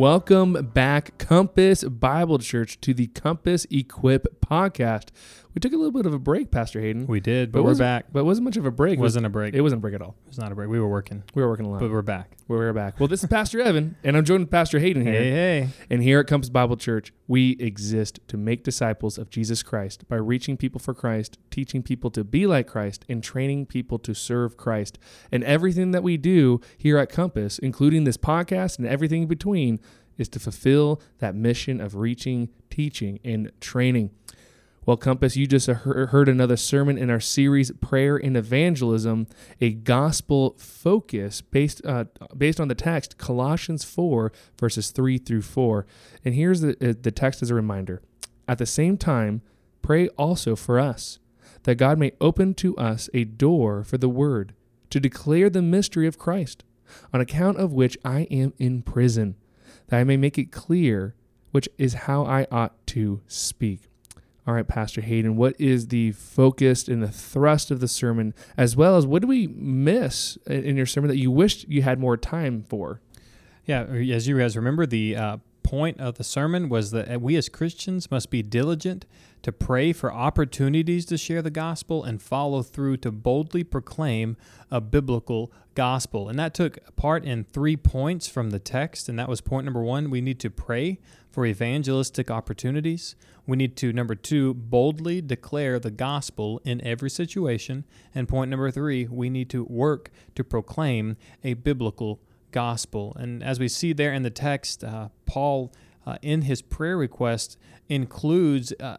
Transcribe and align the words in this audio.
Welcome 0.00 0.70
back, 0.72 1.18
Compass 1.18 1.84
Bible 1.84 2.38
Church, 2.38 2.80
to 2.80 2.94
the 2.94 3.08
Compass 3.08 3.66
Equip 3.70 4.40
podcast. 4.40 5.08
We 5.54 5.58
took 5.58 5.72
a 5.72 5.76
little 5.76 5.90
bit 5.90 6.06
of 6.06 6.14
a 6.14 6.18
break, 6.18 6.52
Pastor 6.52 6.80
Hayden. 6.80 7.06
We 7.08 7.18
did, 7.18 7.50
but, 7.50 7.58
it 7.58 7.62
we're 7.62 7.74
back. 7.74 8.06
But 8.12 8.20
it 8.20 8.24
wasn't 8.24 8.44
much 8.44 8.56
of 8.56 8.66
a 8.66 8.70
break. 8.70 8.98
It 8.98 9.02
wasn't 9.02 9.26
a 9.26 9.28
break. 9.28 9.52
It 9.54 9.60
wasn't 9.62 9.80
a 9.80 9.82
break 9.82 9.94
at 9.94 10.02
all. 10.02 10.14
It 10.24 10.28
was 10.28 10.38
not 10.38 10.52
a 10.52 10.54
break. 10.54 10.68
We 10.68 10.78
were 10.78 10.88
working, 10.88 11.24
We 11.34 11.42
were 11.42 11.48
working 11.48 11.66
a 11.66 11.70
lot. 11.70 11.80
but 11.80 11.90
we're 11.90 12.02
back. 12.02 12.36
we 12.46 12.56
were 12.56 12.72
back. 12.72 13.00
Well, 13.00 13.08
this 13.08 13.24
is 13.24 13.28
Pastor 13.28 13.60
Evan, 13.60 13.96
and 14.04 14.16
I'm 14.16 14.24
joined 14.24 14.42
with 14.44 14.50
Pastor 14.50 14.78
Hayden 14.78 15.02
here. 15.02 15.12
Hey, 15.12 15.30
hey. 15.30 15.68
And 15.90 16.02
here 16.02 16.20
at 16.20 16.28
Compass 16.28 16.50
Bible 16.50 16.76
Church, 16.76 17.12
we 17.26 17.56
exist 17.58 18.20
to 18.28 18.36
make 18.36 18.62
disciples 18.62 19.18
of 19.18 19.28
Jesus 19.28 19.62
Christ 19.64 20.08
by 20.08 20.16
reaching 20.16 20.56
people 20.56 20.78
for 20.78 20.94
Christ, 20.94 21.36
teaching 21.50 21.82
people 21.82 22.10
to 22.12 22.22
be 22.22 22.46
like 22.46 22.68
Christ, 22.68 23.04
and 23.08 23.22
training 23.22 23.66
people 23.66 23.98
to 24.00 24.14
serve 24.14 24.56
Christ. 24.56 24.98
And 25.32 25.42
everything 25.42 25.90
that 25.90 26.04
we 26.04 26.16
do 26.16 26.60
here 26.78 26.96
at 26.96 27.10
Compass, 27.10 27.58
including 27.58 28.04
this 28.04 28.16
podcast 28.16 28.78
and 28.78 28.86
everything 28.86 29.22
in 29.22 29.28
between, 29.28 29.80
is 30.16 30.28
to 30.28 30.38
fulfill 30.38 31.00
that 31.18 31.34
mission 31.34 31.80
of 31.80 31.96
reaching, 31.96 32.50
teaching, 32.68 33.18
and 33.24 33.50
training. 33.60 34.10
Well, 34.86 34.96
Compass, 34.96 35.36
you 35.36 35.46
just 35.46 35.66
heard 35.66 36.26
another 36.26 36.56
sermon 36.56 36.96
in 36.96 37.10
our 37.10 37.20
series, 37.20 37.70
Prayer 37.82 38.16
and 38.16 38.34
Evangelism, 38.34 39.26
a 39.60 39.72
gospel 39.72 40.54
focus 40.56 41.42
based 41.42 41.84
uh, 41.84 42.04
based 42.36 42.58
on 42.58 42.68
the 42.68 42.74
text 42.74 43.18
Colossians 43.18 43.84
4, 43.84 44.32
verses 44.58 44.90
3 44.90 45.18
through 45.18 45.42
4. 45.42 45.86
And 46.24 46.34
here's 46.34 46.62
the, 46.62 46.70
uh, 46.80 46.94
the 46.98 47.10
text 47.10 47.42
as 47.42 47.50
a 47.50 47.54
reminder. 47.54 48.00
At 48.48 48.56
the 48.56 48.64
same 48.64 48.96
time, 48.96 49.42
pray 49.82 50.08
also 50.16 50.56
for 50.56 50.80
us, 50.80 51.18
that 51.64 51.74
God 51.74 51.98
may 51.98 52.12
open 52.18 52.54
to 52.54 52.74
us 52.78 53.10
a 53.12 53.24
door 53.24 53.84
for 53.84 53.98
the 53.98 54.08
word, 54.08 54.54
to 54.88 54.98
declare 54.98 55.50
the 55.50 55.60
mystery 55.60 56.06
of 56.06 56.18
Christ, 56.18 56.64
on 57.12 57.20
account 57.20 57.58
of 57.58 57.74
which 57.74 57.98
I 58.02 58.20
am 58.30 58.54
in 58.58 58.80
prison, 58.80 59.36
that 59.88 60.00
I 60.00 60.04
may 60.04 60.16
make 60.16 60.38
it 60.38 60.50
clear 60.50 61.14
which 61.50 61.68
is 61.76 61.94
how 61.94 62.24
I 62.24 62.46
ought 62.50 62.86
to 62.88 63.20
speak. 63.26 63.89
All 64.46 64.54
right, 64.54 64.66
Pastor 64.66 65.00
Hayden, 65.02 65.36
what 65.36 65.54
is 65.60 65.88
the 65.88 66.12
focus 66.12 66.88
and 66.88 67.02
the 67.02 67.12
thrust 67.12 67.70
of 67.70 67.80
the 67.80 67.88
sermon, 67.88 68.34
as 68.56 68.74
well 68.74 68.96
as 68.96 69.06
what 69.06 69.22
do 69.22 69.28
we 69.28 69.46
miss 69.48 70.36
in 70.46 70.76
your 70.76 70.86
sermon 70.86 71.08
that 71.08 71.18
you 71.18 71.30
wished 71.30 71.68
you 71.68 71.82
had 71.82 72.00
more 72.00 72.16
time 72.16 72.64
for? 72.68 73.00
Yeah, 73.66 73.82
as 73.84 74.26
you 74.26 74.38
guys 74.38 74.56
remember, 74.56 74.86
the 74.86 75.14
uh, 75.14 75.36
point 75.62 76.00
of 76.00 76.16
the 76.16 76.24
sermon 76.24 76.68
was 76.68 76.90
that 76.90 77.14
uh, 77.14 77.18
we 77.18 77.36
as 77.36 77.48
Christians 77.48 78.10
must 78.10 78.30
be 78.30 78.42
diligent 78.42 79.04
to 79.42 79.52
pray 79.52 79.92
for 79.92 80.12
opportunities 80.12 81.04
to 81.06 81.16
share 81.16 81.42
the 81.42 81.50
gospel 81.50 82.02
and 82.02 82.20
follow 82.20 82.62
through 82.62 82.96
to 82.98 83.12
boldly 83.12 83.62
proclaim 83.62 84.36
a 84.70 84.80
biblical 84.80 85.52
gospel. 85.80 86.28
And 86.28 86.38
that 86.38 86.52
took 86.52 86.94
part 86.94 87.24
in 87.24 87.42
three 87.42 87.74
points 87.74 88.28
from 88.28 88.50
the 88.50 88.58
text. 88.58 89.08
And 89.08 89.18
that 89.18 89.30
was 89.30 89.40
point 89.40 89.64
number 89.64 89.80
one 89.80 90.10
we 90.10 90.20
need 90.20 90.38
to 90.40 90.50
pray 90.50 90.98
for 91.30 91.46
evangelistic 91.46 92.30
opportunities. 92.30 93.16
We 93.46 93.56
need 93.56 93.78
to, 93.78 93.90
number 93.90 94.14
two, 94.14 94.52
boldly 94.52 95.22
declare 95.22 95.78
the 95.78 95.90
gospel 95.90 96.60
in 96.66 96.84
every 96.84 97.08
situation. 97.08 97.86
And 98.14 98.28
point 98.28 98.50
number 98.50 98.70
three, 98.70 99.06
we 99.06 99.30
need 99.30 99.48
to 99.50 99.64
work 99.64 100.10
to 100.34 100.44
proclaim 100.44 101.16
a 101.42 101.54
biblical 101.54 102.20
gospel. 102.50 103.16
And 103.18 103.42
as 103.42 103.58
we 103.58 103.68
see 103.68 103.94
there 103.94 104.12
in 104.12 104.22
the 104.22 104.28
text, 104.28 104.84
uh, 104.84 105.08
Paul, 105.24 105.72
uh, 106.04 106.18
in 106.20 106.42
his 106.42 106.60
prayer 106.60 106.98
request, 106.98 107.56
includes 107.88 108.74
uh, 108.78 108.98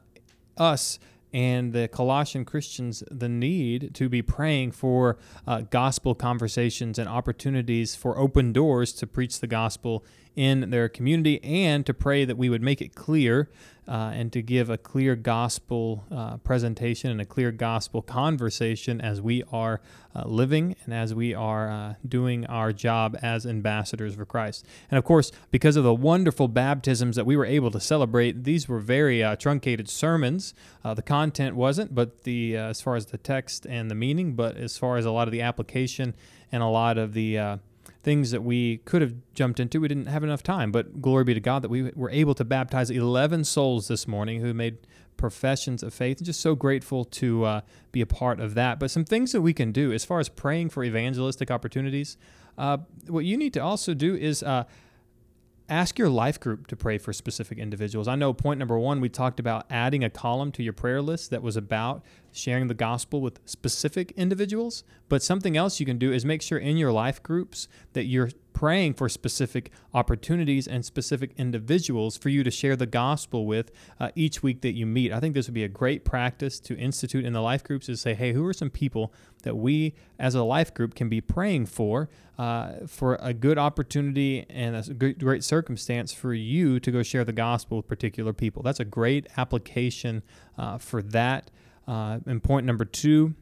us 0.58 0.98
and 1.34 1.74
the 1.74 1.88
Colossian 1.88 2.46
Christians 2.46 3.04
the 3.10 3.30
need 3.30 3.94
to 3.96 4.10
be 4.10 4.22
praying 4.22 4.72
for 4.72 5.18
uh, 5.48 5.62
gospel 5.62 6.14
conversations 6.16 7.00
and 7.00 7.08
opportunities 7.08 7.96
for 7.96 8.18
open 8.18 8.52
doors 8.52 8.94
to 8.94 9.08
preach 9.08 9.40
the 9.40 9.48
gospel 9.48 10.04
in 10.36 10.70
their 10.70 10.88
community 10.88 11.44
and 11.44 11.86
to 11.86 11.94
pray 11.94 12.26
that 12.26 12.38
we 12.38 12.50
would 12.50 12.62
make 12.62 12.82
it 12.82 12.96
clear 12.96 13.50
uh, 13.88 14.12
and 14.14 14.32
to 14.32 14.42
give 14.42 14.70
a 14.70 14.78
clear 14.78 15.16
gospel 15.16 16.06
uh, 16.12 16.38
presentation 16.38 17.12
and 17.12 17.20
a 17.20 17.26
clear 17.26 17.52
gospel 17.52 18.02
conversation 18.02 19.02
as 19.02 19.20
we 19.20 19.44
are 19.52 19.82
uh, 20.16 20.24
living 20.26 20.76
and 20.86 20.94
as 20.94 21.14
we 21.14 21.34
are 21.34 21.70
uh, 21.70 21.94
doing 22.08 22.46
our 22.46 22.72
job 22.72 23.18
as 23.22 23.46
ambassadors 23.46 24.16
for 24.16 24.26
Christ. 24.26 24.66
And 24.90 24.98
of 24.98 25.04
course, 25.04 25.32
because 25.50 25.76
of 25.76 25.84
the 25.84 25.94
wonderful 25.94 26.48
baptisms 26.48 27.16
that 27.18 27.26
we 27.26 27.36
were 27.36 27.46
able 27.46 27.72
to 27.72 27.80
celebrate, 27.80 28.46
these 28.46 28.70
were 28.70 28.80
very 28.80 29.22
uh, 29.24 29.36
truncated 29.36 29.90
sermons. 29.90 30.54
Uh, 30.86 30.94
the 30.94 31.02
content 31.02 31.56
wasn't, 31.56 31.94
but 31.94 32.24
the 32.24 32.56
as 32.56 32.82
far 32.82 32.96
as 32.96 33.08
the 33.08 33.18
text 33.18 33.66
and 33.66 33.92
the 33.92 33.96
meaning, 33.96 34.34
but 34.34 34.56
as 34.56 34.78
far 34.78 34.98
as 34.98 35.06
a 35.06 35.12
lot 35.12 35.28
of 35.28 35.32
the 35.32 35.42
application 35.42 36.14
and 36.52 36.64
a 36.64 36.68
lot 36.68 36.98
of 36.98 37.14
the 37.14 37.60
things 38.04 38.32
that 38.32 38.44
we 38.44 38.78
could 38.78 39.02
have 39.02 39.14
jumped 39.34 39.60
into. 39.60 39.80
We 39.80 39.88
didn't 39.88 40.08
have 40.08 40.24
enough 40.24 40.42
time, 40.42 40.72
but 40.72 41.02
glory 41.02 41.24
be 41.24 41.34
to 41.34 41.40
God 41.40 41.62
that 41.62 41.70
we 41.70 41.92
were 41.96 42.10
able 42.10 42.34
to 42.36 42.44
baptize 42.44 42.90
11 42.90 43.44
souls 43.44 43.88
this 43.88 44.08
morning 44.08 44.42
who 44.42 44.54
made 44.54 44.78
professions 45.18 45.84
of 45.84 45.94
faith. 45.94 46.22
Just 46.22 46.42
so 46.42 46.56
grateful 46.56 47.06
to 47.06 47.44
uh, 47.46 47.62
be 47.92 48.02
a 48.02 48.08
part 48.08 48.40
of 48.40 48.56
that. 48.56 48.80
But 48.80 48.90
some 48.90 49.06
things 49.06 49.32
that 49.34 49.42
we 49.42 49.54
can 49.54 49.72
do 49.72 49.92
as 49.92 50.04
far 50.04 50.20
as 50.20 50.30
praying 50.30 50.70
for 50.70 50.84
evangelistic 50.84 51.52
opportunities, 51.52 52.18
uh, 52.58 52.78
what 53.08 53.26
you 53.26 53.38
need 53.38 53.54
to 53.54 53.60
also 53.60 53.94
do 53.94 54.16
is. 54.16 54.44
Uh, 54.44 54.66
ask 55.70 55.98
your 55.98 56.10
life 56.10 56.38
group 56.38 56.68
to 56.68 56.76
pray 56.76 56.98
for 56.98 57.14
specific 57.14 57.58
individuals. 57.58 58.06
I 58.06 58.16
know 58.16 58.34
point 58.34 58.60
number 58.60 58.78
one, 58.78 59.00
we 59.00 59.08
talked 59.08 59.40
about 59.40 59.66
adding 59.70 60.04
a 60.04 60.10
column 60.10 60.52
to 60.54 60.64
your 60.64 60.74
prayer 60.74 61.02
list 61.02 61.30
that 61.30 61.42
was 61.42 61.56
about 61.56 62.04
sharing 62.32 62.68
the 62.68 62.74
gospel 62.74 63.22
with 63.22 63.40
specific 63.46 64.12
individuals. 64.16 64.84
But 65.10 65.22
something 65.22 65.58
else 65.58 65.80
you 65.80 65.86
can 65.86 65.98
do 65.98 66.12
is 66.12 66.26
make 66.26 66.42
sure 66.42 66.58
in 66.58 66.78
your 66.78 66.92
life 66.92 67.22
groups 67.22 67.68
that 67.94 68.06
you're 68.06 68.30
praying 68.54 68.94
for 68.94 69.10
specific 69.10 69.72
opportunities 69.94 70.68
and 70.68 70.86
specific 70.86 71.32
individuals 71.38 72.18
for 72.18 72.30
you 72.30 72.44
to 72.44 72.52
share 72.52 72.76
the 72.76 72.86
gospel 72.86 73.46
with 73.46 73.72
uh, 74.00 74.10
each 74.16 74.44
week 74.44 74.62
that 74.62 74.74
you 74.74 74.86
meet. 74.86 75.12
I 75.12 75.20
think 75.20 75.34
this 75.34 75.48
would 75.48 75.54
be 75.54 75.64
a 75.64 75.70
great 75.70 76.06
practice 76.06 76.60
to 76.62 76.78
institute 76.78 77.26
in 77.26 77.34
the 77.34 77.42
life 77.42 77.64
groups 77.64 77.90
is 77.90 78.02
say, 78.02 78.14
hey, 78.14 78.34
who 78.34 78.46
are 78.46 78.54
some 78.54 78.70
people 78.70 79.14
that 79.44 79.56
we 79.56 79.96
as 80.20 80.36
a 80.36 80.44
life 80.44 80.74
group 80.74 80.96
can 80.96 81.10
be 81.10 81.22
praying 81.22 81.66
for 81.66 82.10
uh, 82.38 82.88
for 82.88 83.18
a 83.22 83.34
good 83.34 83.58
opportunity 83.58 84.46
and 84.50 84.76
a 84.76 84.94
great, 84.94 85.20
great 85.20 85.44
circumstance 85.44 86.14
for 86.14 86.34
you 86.34 86.80
to 86.80 86.92
go 86.92 87.04
share 87.04 87.24
the 87.24 87.34
gospel 87.34 87.78
with 87.78 87.88
particular 87.88 88.34
people. 88.34 88.64
That's 88.64 88.80
a 88.80 88.86
great 88.86 89.28
application 89.38 90.24
uh, 90.58 90.78
for 90.78 91.02
that. 91.02 91.52
Uh, 91.92 92.20
and 92.26 92.42
point 92.42 92.66
number 92.66 92.86
two, 92.86 93.36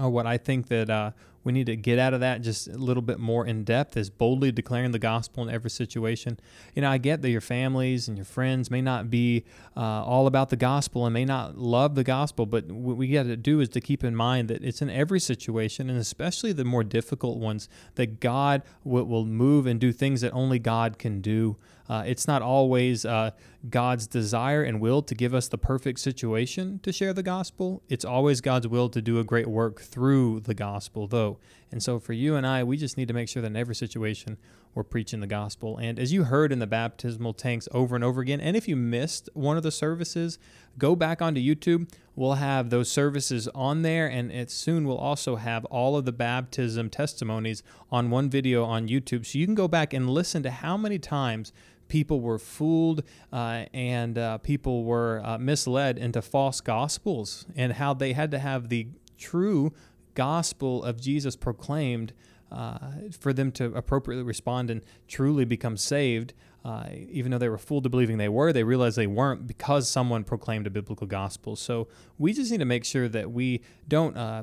uh, 0.00 0.08
what 0.08 0.26
I 0.26 0.38
think 0.38 0.66
that 0.68 0.90
uh, 0.90 1.12
we 1.44 1.52
need 1.52 1.66
to 1.66 1.76
get 1.76 2.00
out 2.00 2.12
of 2.12 2.18
that 2.18 2.42
just 2.42 2.66
a 2.66 2.76
little 2.76 3.00
bit 3.00 3.20
more 3.20 3.46
in 3.46 3.62
depth 3.62 3.96
is 3.96 4.10
boldly 4.10 4.50
declaring 4.50 4.90
the 4.90 4.98
gospel 4.98 5.44
in 5.44 5.54
every 5.54 5.70
situation. 5.70 6.40
You 6.74 6.82
know, 6.82 6.90
I 6.90 6.98
get 6.98 7.22
that 7.22 7.30
your 7.30 7.40
families 7.40 8.08
and 8.08 8.18
your 8.18 8.24
friends 8.24 8.72
may 8.72 8.82
not 8.82 9.08
be 9.08 9.44
uh, 9.76 9.80
all 9.80 10.26
about 10.26 10.50
the 10.50 10.56
gospel 10.56 11.06
and 11.06 11.14
may 11.14 11.24
not 11.24 11.58
love 11.58 11.94
the 11.94 12.02
gospel, 12.02 12.44
but 12.44 12.66
what 12.66 12.96
we 12.96 13.06
got 13.06 13.22
to 13.22 13.36
do 13.36 13.60
is 13.60 13.68
to 13.68 13.80
keep 13.80 14.02
in 14.02 14.16
mind 14.16 14.48
that 14.48 14.64
it's 14.64 14.82
in 14.82 14.90
every 14.90 15.20
situation, 15.20 15.88
and 15.88 15.98
especially 15.98 16.52
the 16.52 16.64
more 16.64 16.82
difficult 16.82 17.38
ones, 17.38 17.68
that 17.94 18.18
God 18.18 18.62
will, 18.82 19.04
will 19.04 19.26
move 19.26 19.66
and 19.66 19.78
do 19.78 19.92
things 19.92 20.22
that 20.22 20.32
only 20.32 20.58
God 20.58 20.98
can 20.98 21.20
do. 21.20 21.56
Uh, 21.90 22.04
it's 22.06 22.28
not 22.28 22.40
always 22.40 23.04
uh, 23.04 23.32
God's 23.68 24.06
desire 24.06 24.62
and 24.62 24.80
will 24.80 25.02
to 25.02 25.12
give 25.12 25.34
us 25.34 25.48
the 25.48 25.58
perfect 25.58 25.98
situation 25.98 26.78
to 26.84 26.92
share 26.92 27.12
the 27.12 27.24
gospel. 27.24 27.82
It's 27.88 28.04
always 28.04 28.40
God's 28.40 28.68
will 28.68 28.88
to 28.90 29.02
do 29.02 29.18
a 29.18 29.24
great 29.24 29.48
work 29.48 29.80
through 29.80 30.38
the 30.40 30.54
gospel, 30.54 31.08
though. 31.08 31.40
And 31.72 31.82
so 31.82 31.98
for 31.98 32.12
you 32.12 32.36
and 32.36 32.46
I, 32.46 32.62
we 32.62 32.76
just 32.76 32.96
need 32.96 33.08
to 33.08 33.14
make 33.14 33.28
sure 33.28 33.42
that 33.42 33.48
in 33.48 33.56
every 33.56 33.74
situation 33.74 34.38
we're 34.72 34.84
preaching 34.84 35.18
the 35.18 35.26
gospel. 35.26 35.78
And 35.78 35.98
as 35.98 36.12
you 36.12 36.22
heard 36.22 36.52
in 36.52 36.60
the 36.60 36.66
baptismal 36.68 37.34
tanks 37.34 37.68
over 37.72 37.96
and 37.96 38.04
over 38.04 38.20
again, 38.20 38.40
and 38.40 38.56
if 38.56 38.68
you 38.68 38.76
missed 38.76 39.28
one 39.34 39.56
of 39.56 39.64
the 39.64 39.72
services, 39.72 40.38
go 40.78 40.94
back 40.94 41.20
onto 41.20 41.40
YouTube. 41.40 41.90
We'll 42.14 42.34
have 42.34 42.70
those 42.70 42.88
services 42.88 43.48
on 43.48 43.82
there, 43.82 44.06
and 44.06 44.30
it 44.30 44.52
soon 44.52 44.86
we'll 44.86 44.96
also 44.96 45.36
have 45.36 45.64
all 45.64 45.96
of 45.96 46.04
the 46.04 46.12
baptism 46.12 46.88
testimonies 46.88 47.64
on 47.90 48.10
one 48.10 48.30
video 48.30 48.64
on 48.64 48.86
YouTube. 48.86 49.26
So 49.26 49.38
you 49.38 49.46
can 49.46 49.56
go 49.56 49.66
back 49.66 49.92
and 49.92 50.08
listen 50.08 50.44
to 50.44 50.50
how 50.52 50.76
many 50.76 50.98
times 51.00 51.52
people 51.90 52.20
were 52.20 52.38
fooled 52.38 53.02
uh, 53.32 53.66
and 53.74 54.16
uh, 54.16 54.38
people 54.38 54.84
were 54.84 55.20
uh, 55.22 55.36
misled 55.36 55.98
into 55.98 56.22
false 56.22 56.62
gospels 56.62 57.44
and 57.54 57.74
how 57.74 57.92
they 57.92 58.14
had 58.14 58.30
to 58.30 58.38
have 58.38 58.70
the 58.70 58.86
true 59.18 59.74
gospel 60.14 60.82
of 60.82 60.98
Jesus 60.98 61.36
proclaimed 61.36 62.14
uh, 62.50 62.78
for 63.18 63.32
them 63.32 63.52
to 63.52 63.66
appropriately 63.74 64.24
respond 64.24 64.70
and 64.70 64.82
truly 65.06 65.44
become 65.44 65.76
saved. 65.76 66.32
Uh, 66.62 66.88
even 67.08 67.30
though 67.30 67.38
they 67.38 67.48
were 67.48 67.56
fooled 67.56 67.84
to 67.84 67.88
believing 67.88 68.18
they 68.18 68.28
were, 68.28 68.52
they 68.52 68.64
realized 68.64 68.96
they 68.96 69.06
weren't 69.06 69.46
because 69.46 69.88
someone 69.88 70.24
proclaimed 70.24 70.66
a 70.66 70.70
biblical 70.70 71.06
gospel. 71.06 71.56
So 71.56 71.88
we 72.18 72.34
just 72.34 72.50
need 72.50 72.58
to 72.58 72.66
make 72.66 72.84
sure 72.84 73.08
that 73.08 73.30
we 73.30 73.62
don't 73.88 74.14
uh, 74.14 74.42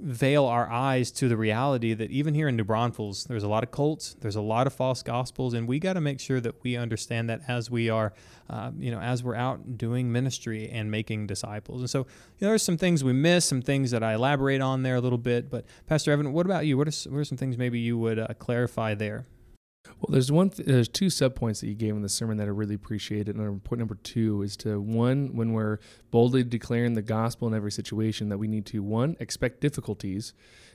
veil 0.00 0.44
our 0.44 0.70
eyes 0.70 1.10
to 1.12 1.28
the 1.28 1.36
reality 1.36 1.94
that 1.94 2.10
even 2.10 2.34
here 2.34 2.48
in 2.48 2.56
New 2.56 2.64
Braunfels, 2.64 3.24
there's 3.24 3.42
a 3.42 3.48
lot 3.48 3.62
of 3.62 3.70
cults, 3.70 4.16
there's 4.20 4.36
a 4.36 4.40
lot 4.40 4.66
of 4.66 4.72
false 4.72 5.02
gospels, 5.02 5.54
and 5.54 5.66
we 5.66 5.78
got 5.78 5.94
to 5.94 6.00
make 6.00 6.20
sure 6.20 6.40
that 6.40 6.62
we 6.62 6.76
understand 6.76 7.30
that 7.30 7.40
as 7.48 7.70
we 7.70 7.88
are, 7.88 8.12
uh, 8.50 8.70
you 8.78 8.90
know, 8.90 9.00
as 9.00 9.22
we're 9.22 9.34
out 9.34 9.78
doing 9.78 10.10
ministry 10.10 10.68
and 10.68 10.90
making 10.90 11.26
disciples. 11.26 11.80
And 11.80 11.90
so, 11.90 12.00
you 12.00 12.42
know, 12.42 12.48
there's 12.48 12.62
some 12.62 12.76
things 12.76 13.02
we 13.02 13.12
miss, 13.12 13.44
some 13.44 13.62
things 13.62 13.90
that 13.90 14.02
I 14.02 14.14
elaborate 14.14 14.60
on 14.60 14.82
there 14.82 14.96
a 14.96 15.00
little 15.00 15.18
bit. 15.18 15.50
But 15.50 15.64
Pastor 15.86 16.12
Evan, 16.12 16.32
what 16.32 16.46
about 16.46 16.66
you? 16.66 16.76
What 16.76 16.88
are, 16.88 17.10
what 17.10 17.18
are 17.18 17.24
some 17.24 17.38
things 17.38 17.56
maybe 17.56 17.78
you 17.78 17.96
would 17.98 18.18
uh, 18.18 18.28
clarify 18.38 18.94
there? 18.94 19.26
Well, 19.86 20.12
there's 20.12 20.32
one. 20.32 20.50
Th- 20.50 20.66
there's 20.66 20.88
two 20.88 21.06
subpoints 21.06 21.60
that 21.60 21.68
you 21.68 21.74
gave 21.74 21.94
in 21.94 22.02
the 22.02 22.08
sermon 22.08 22.36
that 22.38 22.44
I 22.44 22.50
really 22.50 22.74
appreciated. 22.74 23.36
And 23.36 23.64
point 23.64 23.78
number 23.78 23.96
two 23.96 24.42
is 24.42 24.56
to 24.58 24.80
one, 24.80 25.34
when 25.34 25.52
we're 25.52 25.78
boldly 26.10 26.42
declaring 26.42 26.94
the 26.94 27.02
gospel 27.02 27.48
in 27.48 27.54
every 27.54 27.72
situation, 27.72 28.28
that 28.28 28.38
we 28.38 28.48
need 28.48 28.66
to 28.66 28.82
one 28.82 29.16
expect 29.20 29.60
difficulties, 29.60 30.32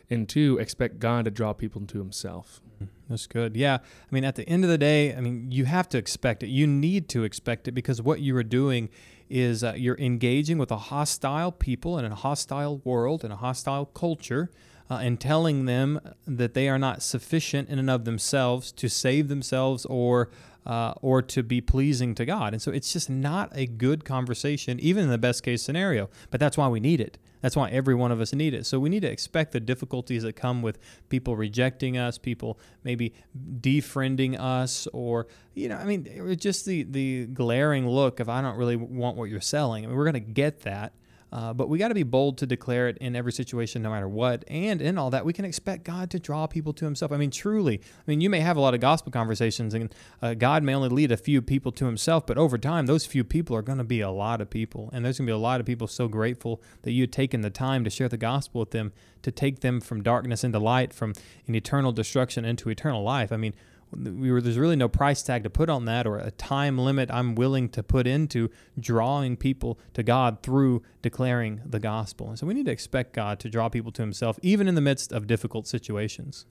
and 0.09 0.27
two 0.27 0.57
expect 0.59 0.99
God 0.99 1.25
to 1.25 1.31
draw 1.31 1.53
people 1.53 1.81
into 1.81 1.99
Himself. 1.99 2.61
That's 3.09 3.27
good. 3.27 3.55
Yeah, 3.55 3.75
I 3.75 4.13
mean, 4.13 4.23
at 4.23 4.35
the 4.35 4.47
end 4.47 4.63
of 4.63 4.69
the 4.69 4.77
day, 4.77 5.15
I 5.15 5.21
mean, 5.21 5.51
you 5.51 5.65
have 5.65 5.89
to 5.89 5.97
expect 5.97 6.43
it. 6.43 6.47
You 6.47 6.67
need 6.67 7.09
to 7.09 7.23
expect 7.23 7.67
it 7.67 7.71
because 7.71 8.01
what 8.01 8.21
you 8.21 8.35
are 8.37 8.43
doing 8.43 8.89
is 9.29 9.63
uh, 9.63 9.73
you're 9.75 9.97
engaging 9.97 10.57
with 10.57 10.71
a 10.71 10.77
hostile 10.77 11.51
people 11.51 11.97
in 11.99 12.05
a 12.05 12.15
hostile 12.15 12.81
world 12.83 13.23
and 13.23 13.33
a 13.33 13.37
hostile 13.37 13.85
culture 13.85 14.49
uh, 14.89 14.95
and 14.95 15.19
telling 15.19 15.65
them 15.65 15.99
that 16.25 16.53
they 16.53 16.67
are 16.67 16.79
not 16.79 17.01
sufficient 17.01 17.69
in 17.69 17.79
and 17.79 17.89
of 17.89 18.05
themselves 18.05 18.71
to 18.71 18.89
save 18.89 19.27
themselves 19.27 19.85
or 19.85 20.29
uh, 20.65 20.93
or 21.01 21.21
to 21.21 21.41
be 21.41 21.61
pleasing 21.61 22.13
to 22.13 22.25
God. 22.25 22.53
And 22.53 22.61
so 22.61 22.71
it's 22.71 22.93
just 22.93 23.09
not 23.09 23.49
a 23.55 23.65
good 23.65 24.05
conversation, 24.05 24.79
even 24.79 25.05
in 25.05 25.09
the 25.09 25.17
best 25.17 25.41
case 25.41 25.63
scenario. 25.63 26.09
But 26.29 26.39
that's 26.39 26.57
why 26.57 26.67
we 26.67 26.79
need 26.79 27.01
it. 27.01 27.17
That's 27.41 27.55
why 27.55 27.69
every 27.69 27.95
one 27.95 28.11
of 28.11 28.19
us 28.19 28.33
need 28.33 28.53
it. 28.53 28.65
So 28.65 28.79
we 28.79 28.89
need 28.89 29.01
to 29.01 29.09
expect 29.09 29.53
the 29.53 29.59
difficulties 29.59 30.23
that 30.23 30.33
come 30.33 30.61
with 30.61 30.77
people 31.07 31.35
rejecting 31.35 31.97
us, 31.97 32.17
people 32.17 32.59
maybe 32.83 33.13
defriending 33.61 34.39
us, 34.39 34.87
or 34.93 35.27
you 35.55 35.69
know, 35.69 35.77
I 35.77 35.85
mean, 35.85 36.37
just 36.37 36.65
the 36.65 36.83
the 36.83 37.27
glaring 37.27 37.87
look 37.87 38.19
of 38.19 38.29
I 38.29 38.41
don't 38.41 38.57
really 38.57 38.75
want 38.75 39.15
what 39.15 39.29
you're 39.29 39.41
selling. 39.41 39.85
I 39.85 39.87
mean, 39.87 39.97
we're 39.97 40.03
going 40.11 40.13
to 40.13 40.19
get 40.19 40.61
that. 40.61 40.93
Uh, 41.31 41.53
but 41.53 41.69
we 41.69 41.77
got 41.77 41.89
to 41.89 41.95
be 41.95 42.03
bold 42.03 42.37
to 42.39 42.45
declare 42.45 42.87
it 42.87 42.97
in 42.97 43.15
every 43.15 43.31
situation, 43.31 43.81
no 43.81 43.91
matter 43.91 44.07
what. 44.07 44.43
And 44.47 44.81
in 44.81 44.97
all 44.97 45.09
that, 45.11 45.25
we 45.25 45.33
can 45.33 45.45
expect 45.45 45.83
God 45.83 46.09
to 46.11 46.19
draw 46.19 46.47
people 46.47 46.73
to 46.73 46.85
Himself. 46.85 47.11
I 47.11 47.17
mean, 47.17 47.31
truly. 47.31 47.79
I 47.79 48.03
mean, 48.07 48.21
you 48.21 48.29
may 48.29 48.39
have 48.39 48.57
a 48.57 48.59
lot 48.59 48.73
of 48.73 48.79
gospel 48.79 49.11
conversations, 49.11 49.73
and 49.73 49.93
uh, 50.21 50.33
God 50.33 50.63
may 50.63 50.73
only 50.73 50.89
lead 50.89 51.11
a 51.11 51.17
few 51.17 51.41
people 51.41 51.71
to 51.73 51.85
Himself, 51.85 52.25
but 52.25 52.37
over 52.37 52.57
time, 52.57 52.85
those 52.85 53.05
few 53.05 53.23
people 53.23 53.55
are 53.55 53.61
going 53.61 53.77
to 53.77 53.83
be 53.83 54.01
a 54.01 54.09
lot 54.09 54.41
of 54.41 54.49
people. 54.49 54.89
And 54.91 55.05
there's 55.05 55.17
going 55.19 55.27
to 55.27 55.31
be 55.31 55.35
a 55.35 55.37
lot 55.37 55.59
of 55.59 55.65
people 55.65 55.87
so 55.87 56.07
grateful 56.07 56.61
that 56.81 56.91
you 56.91 57.03
had 57.03 57.11
taken 57.11 57.41
the 57.41 57.49
time 57.49 57.83
to 57.83 57.89
share 57.89 58.09
the 58.09 58.17
gospel 58.17 58.59
with 58.59 58.71
them, 58.71 58.91
to 59.21 59.31
take 59.31 59.59
them 59.59 59.81
from 59.81 60.01
darkness 60.01 60.43
into 60.43 60.59
light, 60.59 60.93
from 60.93 61.13
an 61.47 61.55
eternal 61.55 61.91
destruction 61.91 62.45
into 62.45 62.69
eternal 62.69 63.03
life. 63.03 63.31
I 63.31 63.37
mean, 63.37 63.53
we 63.91 64.31
were, 64.31 64.41
there's 64.41 64.57
really 64.57 64.75
no 64.75 64.87
price 64.87 65.23
tag 65.23 65.43
to 65.43 65.49
put 65.49 65.69
on 65.69 65.85
that 65.85 66.05
or 66.05 66.17
a 66.17 66.31
time 66.31 66.77
limit 66.77 67.09
I'm 67.11 67.35
willing 67.35 67.69
to 67.69 67.83
put 67.83 68.05
into 68.07 68.49
drawing 68.79 69.35
people 69.35 69.79
to 69.93 70.03
God 70.03 70.43
through 70.43 70.83
declaring 71.01 71.61
the 71.65 71.79
gospel. 71.79 72.29
And 72.29 72.39
so 72.39 72.45
we 72.45 72.53
need 72.53 72.65
to 72.67 72.71
expect 72.71 73.13
God 73.13 73.39
to 73.39 73.49
draw 73.49 73.69
people 73.69 73.91
to 73.93 74.01
himself 74.01 74.37
even 74.41 74.67
in 74.67 74.75
the 74.75 74.81
midst 74.81 75.11
of 75.11 75.27
difficult 75.27 75.67
situations. 75.67 76.45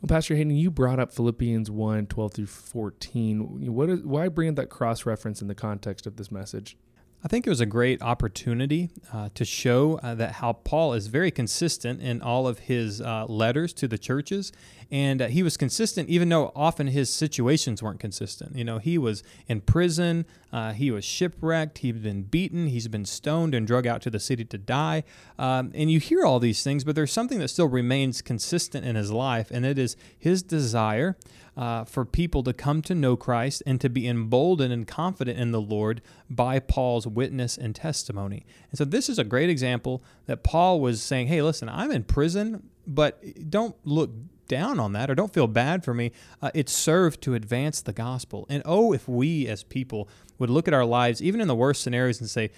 Well, 0.00 0.08
Pastor 0.08 0.36
Hayden, 0.36 0.54
you 0.54 0.70
brought 0.70 1.00
up 1.00 1.12
Philippians 1.12 1.70
1 1.70 2.06
12 2.06 2.32
through 2.32 2.46
14. 2.46 3.72
What 3.72 3.90
is, 3.90 4.02
why 4.02 4.28
bring 4.28 4.54
that 4.54 4.70
cross 4.70 5.06
reference 5.06 5.42
in 5.42 5.48
the 5.48 5.54
context 5.54 6.06
of 6.06 6.16
this 6.16 6.30
message? 6.30 6.76
I 7.24 7.28
think 7.28 7.46
it 7.46 7.50
was 7.50 7.62
a 7.62 7.66
great 7.66 8.02
opportunity 8.02 8.90
uh, 9.10 9.30
to 9.34 9.46
show 9.46 9.98
uh, 10.02 10.14
that 10.16 10.32
how 10.32 10.52
Paul 10.52 10.92
is 10.92 11.06
very 11.06 11.30
consistent 11.30 12.02
in 12.02 12.20
all 12.20 12.46
of 12.46 12.58
his 12.58 13.00
uh, 13.00 13.24
letters 13.24 13.72
to 13.74 13.88
the 13.88 13.96
churches, 13.96 14.52
and 14.90 15.22
uh, 15.22 15.28
he 15.28 15.42
was 15.42 15.56
consistent 15.56 16.10
even 16.10 16.28
though 16.28 16.52
often 16.54 16.88
his 16.88 17.08
situations 17.08 17.82
weren't 17.82 17.98
consistent. 17.98 18.54
You 18.54 18.64
know, 18.64 18.76
he 18.76 18.98
was 18.98 19.22
in 19.48 19.62
prison, 19.62 20.26
uh, 20.52 20.74
he 20.74 20.90
was 20.90 21.02
shipwrecked, 21.02 21.78
he'd 21.78 22.02
been 22.02 22.24
beaten, 22.24 22.66
he's 22.66 22.88
been 22.88 23.06
stoned 23.06 23.54
and 23.54 23.66
drug 23.66 23.86
out 23.86 24.02
to 24.02 24.10
the 24.10 24.20
city 24.20 24.44
to 24.44 24.58
die, 24.58 25.02
um, 25.38 25.72
and 25.74 25.90
you 25.90 26.00
hear 26.00 26.26
all 26.26 26.38
these 26.38 26.62
things, 26.62 26.84
but 26.84 26.94
there's 26.94 27.10
something 27.10 27.38
that 27.38 27.48
still 27.48 27.68
remains 27.68 28.20
consistent 28.20 28.84
in 28.84 28.96
his 28.96 29.10
life, 29.10 29.50
and 29.50 29.64
it 29.64 29.78
is 29.78 29.96
his 30.18 30.42
desire 30.42 31.16
uh, 31.56 31.84
for 31.84 32.04
people 32.04 32.42
to 32.42 32.52
come 32.52 32.82
to 32.82 32.94
know 32.94 33.16
Christ 33.16 33.62
and 33.66 33.80
to 33.80 33.88
be 33.88 34.08
emboldened 34.08 34.72
and 34.72 34.86
confident 34.86 35.38
in 35.38 35.52
the 35.52 35.60
Lord 35.60 36.02
by 36.28 36.58
Paul's 36.58 37.06
witness 37.06 37.56
and 37.56 37.74
testimony. 37.74 38.44
And 38.70 38.78
so 38.78 38.84
this 38.84 39.08
is 39.08 39.18
a 39.18 39.24
great 39.24 39.50
example 39.50 40.02
that 40.26 40.42
Paul 40.42 40.80
was 40.80 41.02
saying, 41.02 41.28
hey, 41.28 41.42
listen, 41.42 41.68
I'm 41.68 41.92
in 41.92 42.04
prison, 42.04 42.70
but 42.86 43.22
don't 43.50 43.76
look 43.84 44.10
down 44.46 44.78
on 44.78 44.92
that 44.92 45.10
or 45.10 45.14
don't 45.14 45.32
feel 45.32 45.46
bad 45.46 45.84
for 45.84 45.94
me. 45.94 46.12
Uh, 46.42 46.50
it 46.54 46.68
served 46.68 47.22
to 47.22 47.34
advance 47.34 47.80
the 47.80 47.92
gospel. 47.92 48.46
And 48.48 48.62
oh, 48.66 48.92
if 48.92 49.08
we 49.08 49.46
as 49.48 49.62
people 49.62 50.08
would 50.38 50.50
look 50.50 50.68
at 50.68 50.74
our 50.74 50.84
lives, 50.84 51.22
even 51.22 51.40
in 51.40 51.48
the 51.48 51.54
worst 51.54 51.82
scenarios, 51.82 52.20
and 52.20 52.28
say, 52.28 52.50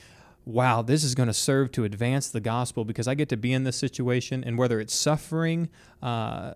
wow, 0.44 0.81
this 0.81 1.02
is 1.02 1.14
going 1.14 1.26
to 1.26 1.34
serve 1.34 1.72
to 1.72 1.84
advance 1.84 2.28
the 2.28 2.40
gospel 2.40 2.84
because 2.84 3.08
I 3.08 3.14
get 3.14 3.28
to 3.31 3.37
be 3.37 3.52
in 3.52 3.64
this 3.64 3.76
situation, 3.76 4.44
and 4.44 4.56
whether 4.56 4.81
it's 4.81 4.94
suffering 4.94 5.69
uh, 6.02 6.54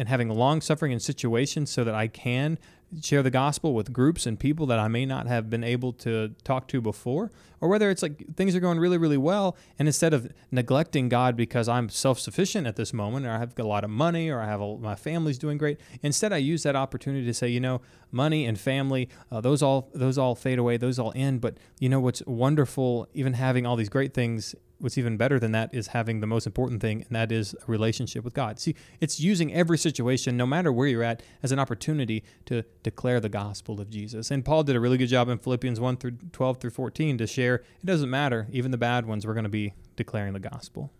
and 0.00 0.08
having 0.08 0.30
long 0.30 0.62
suffering 0.62 0.92
in 0.92 0.98
situations 0.98 1.68
so 1.68 1.84
that 1.84 1.94
I 1.94 2.08
can 2.08 2.58
share 3.02 3.22
the 3.22 3.30
gospel 3.30 3.74
with 3.74 3.92
groups 3.92 4.24
and 4.24 4.40
people 4.40 4.64
that 4.64 4.78
I 4.78 4.88
may 4.88 5.04
not 5.04 5.26
have 5.26 5.50
been 5.50 5.62
able 5.62 5.92
to 5.92 6.30
talk 6.42 6.68
to 6.68 6.80
before, 6.80 7.30
or 7.60 7.68
whether 7.68 7.90
it's 7.90 8.02
like 8.02 8.34
things 8.34 8.56
are 8.56 8.60
going 8.60 8.78
really, 8.78 8.96
really 8.96 9.18
well, 9.18 9.58
and 9.78 9.86
instead 9.86 10.14
of 10.14 10.32
neglecting 10.50 11.10
God 11.10 11.36
because 11.36 11.68
I'm 11.68 11.90
self 11.90 12.18
sufficient 12.18 12.66
at 12.66 12.76
this 12.76 12.94
moment, 12.94 13.26
or 13.26 13.30
I 13.30 13.38
have 13.38 13.56
a 13.58 13.62
lot 13.62 13.84
of 13.84 13.90
money, 13.90 14.30
or 14.30 14.40
I 14.40 14.46
have 14.46 14.62
a, 14.62 14.78
my 14.78 14.94
family's 14.94 15.38
doing 15.38 15.58
great, 15.58 15.78
instead 16.02 16.32
I 16.32 16.38
use 16.38 16.62
that 16.62 16.74
opportunity 16.74 17.26
to 17.26 17.34
say, 17.34 17.48
you 17.48 17.60
know, 17.60 17.82
money 18.10 18.46
and 18.46 18.58
family, 18.58 19.10
uh, 19.30 19.42
those 19.42 19.62
all 19.62 19.90
those 19.92 20.16
all 20.16 20.34
fade 20.34 20.58
away, 20.58 20.78
those 20.78 20.98
all 20.98 21.12
end, 21.14 21.42
but 21.42 21.58
you 21.78 21.90
know 21.90 22.00
what's 22.00 22.24
wonderful, 22.26 23.06
even 23.12 23.34
having 23.34 23.66
all 23.66 23.76
these 23.76 23.90
great 23.90 24.14
things 24.14 24.54
what's 24.80 24.98
even 24.98 25.16
better 25.16 25.38
than 25.38 25.52
that 25.52 25.74
is 25.74 25.88
having 25.88 26.20
the 26.20 26.26
most 26.26 26.46
important 26.46 26.80
thing, 26.80 27.02
and 27.02 27.16
that 27.16 27.30
is 27.30 27.54
a 27.54 27.70
relationship 27.70 28.24
with 28.24 28.34
God. 28.34 28.58
See, 28.58 28.74
it's 29.00 29.20
using 29.20 29.52
every 29.52 29.78
situation, 29.78 30.36
no 30.36 30.46
matter 30.46 30.72
where 30.72 30.88
you're 30.88 31.02
at, 31.02 31.22
as 31.42 31.52
an 31.52 31.58
opportunity 31.58 32.24
to 32.46 32.64
declare 32.82 33.20
the 33.20 33.28
gospel 33.28 33.80
of 33.80 33.90
Jesus. 33.90 34.30
And 34.30 34.44
Paul 34.44 34.64
did 34.64 34.76
a 34.76 34.80
really 34.80 34.98
good 34.98 35.08
job 35.08 35.28
in 35.28 35.38
Philippians 35.38 35.78
1 35.78 35.96
through 35.98 36.16
12 36.32 36.58
through 36.58 36.70
14 36.70 37.18
to 37.18 37.26
share 37.26 37.56
it 37.56 37.86
doesn't 37.86 38.10
matter, 38.10 38.46
even 38.50 38.70
the 38.70 38.78
bad 38.78 39.06
ones, 39.06 39.26
we're 39.26 39.34
going 39.34 39.44
to 39.44 39.50
be 39.50 39.74
declaring 39.96 40.32
the 40.32 40.40
gospel. 40.40 40.90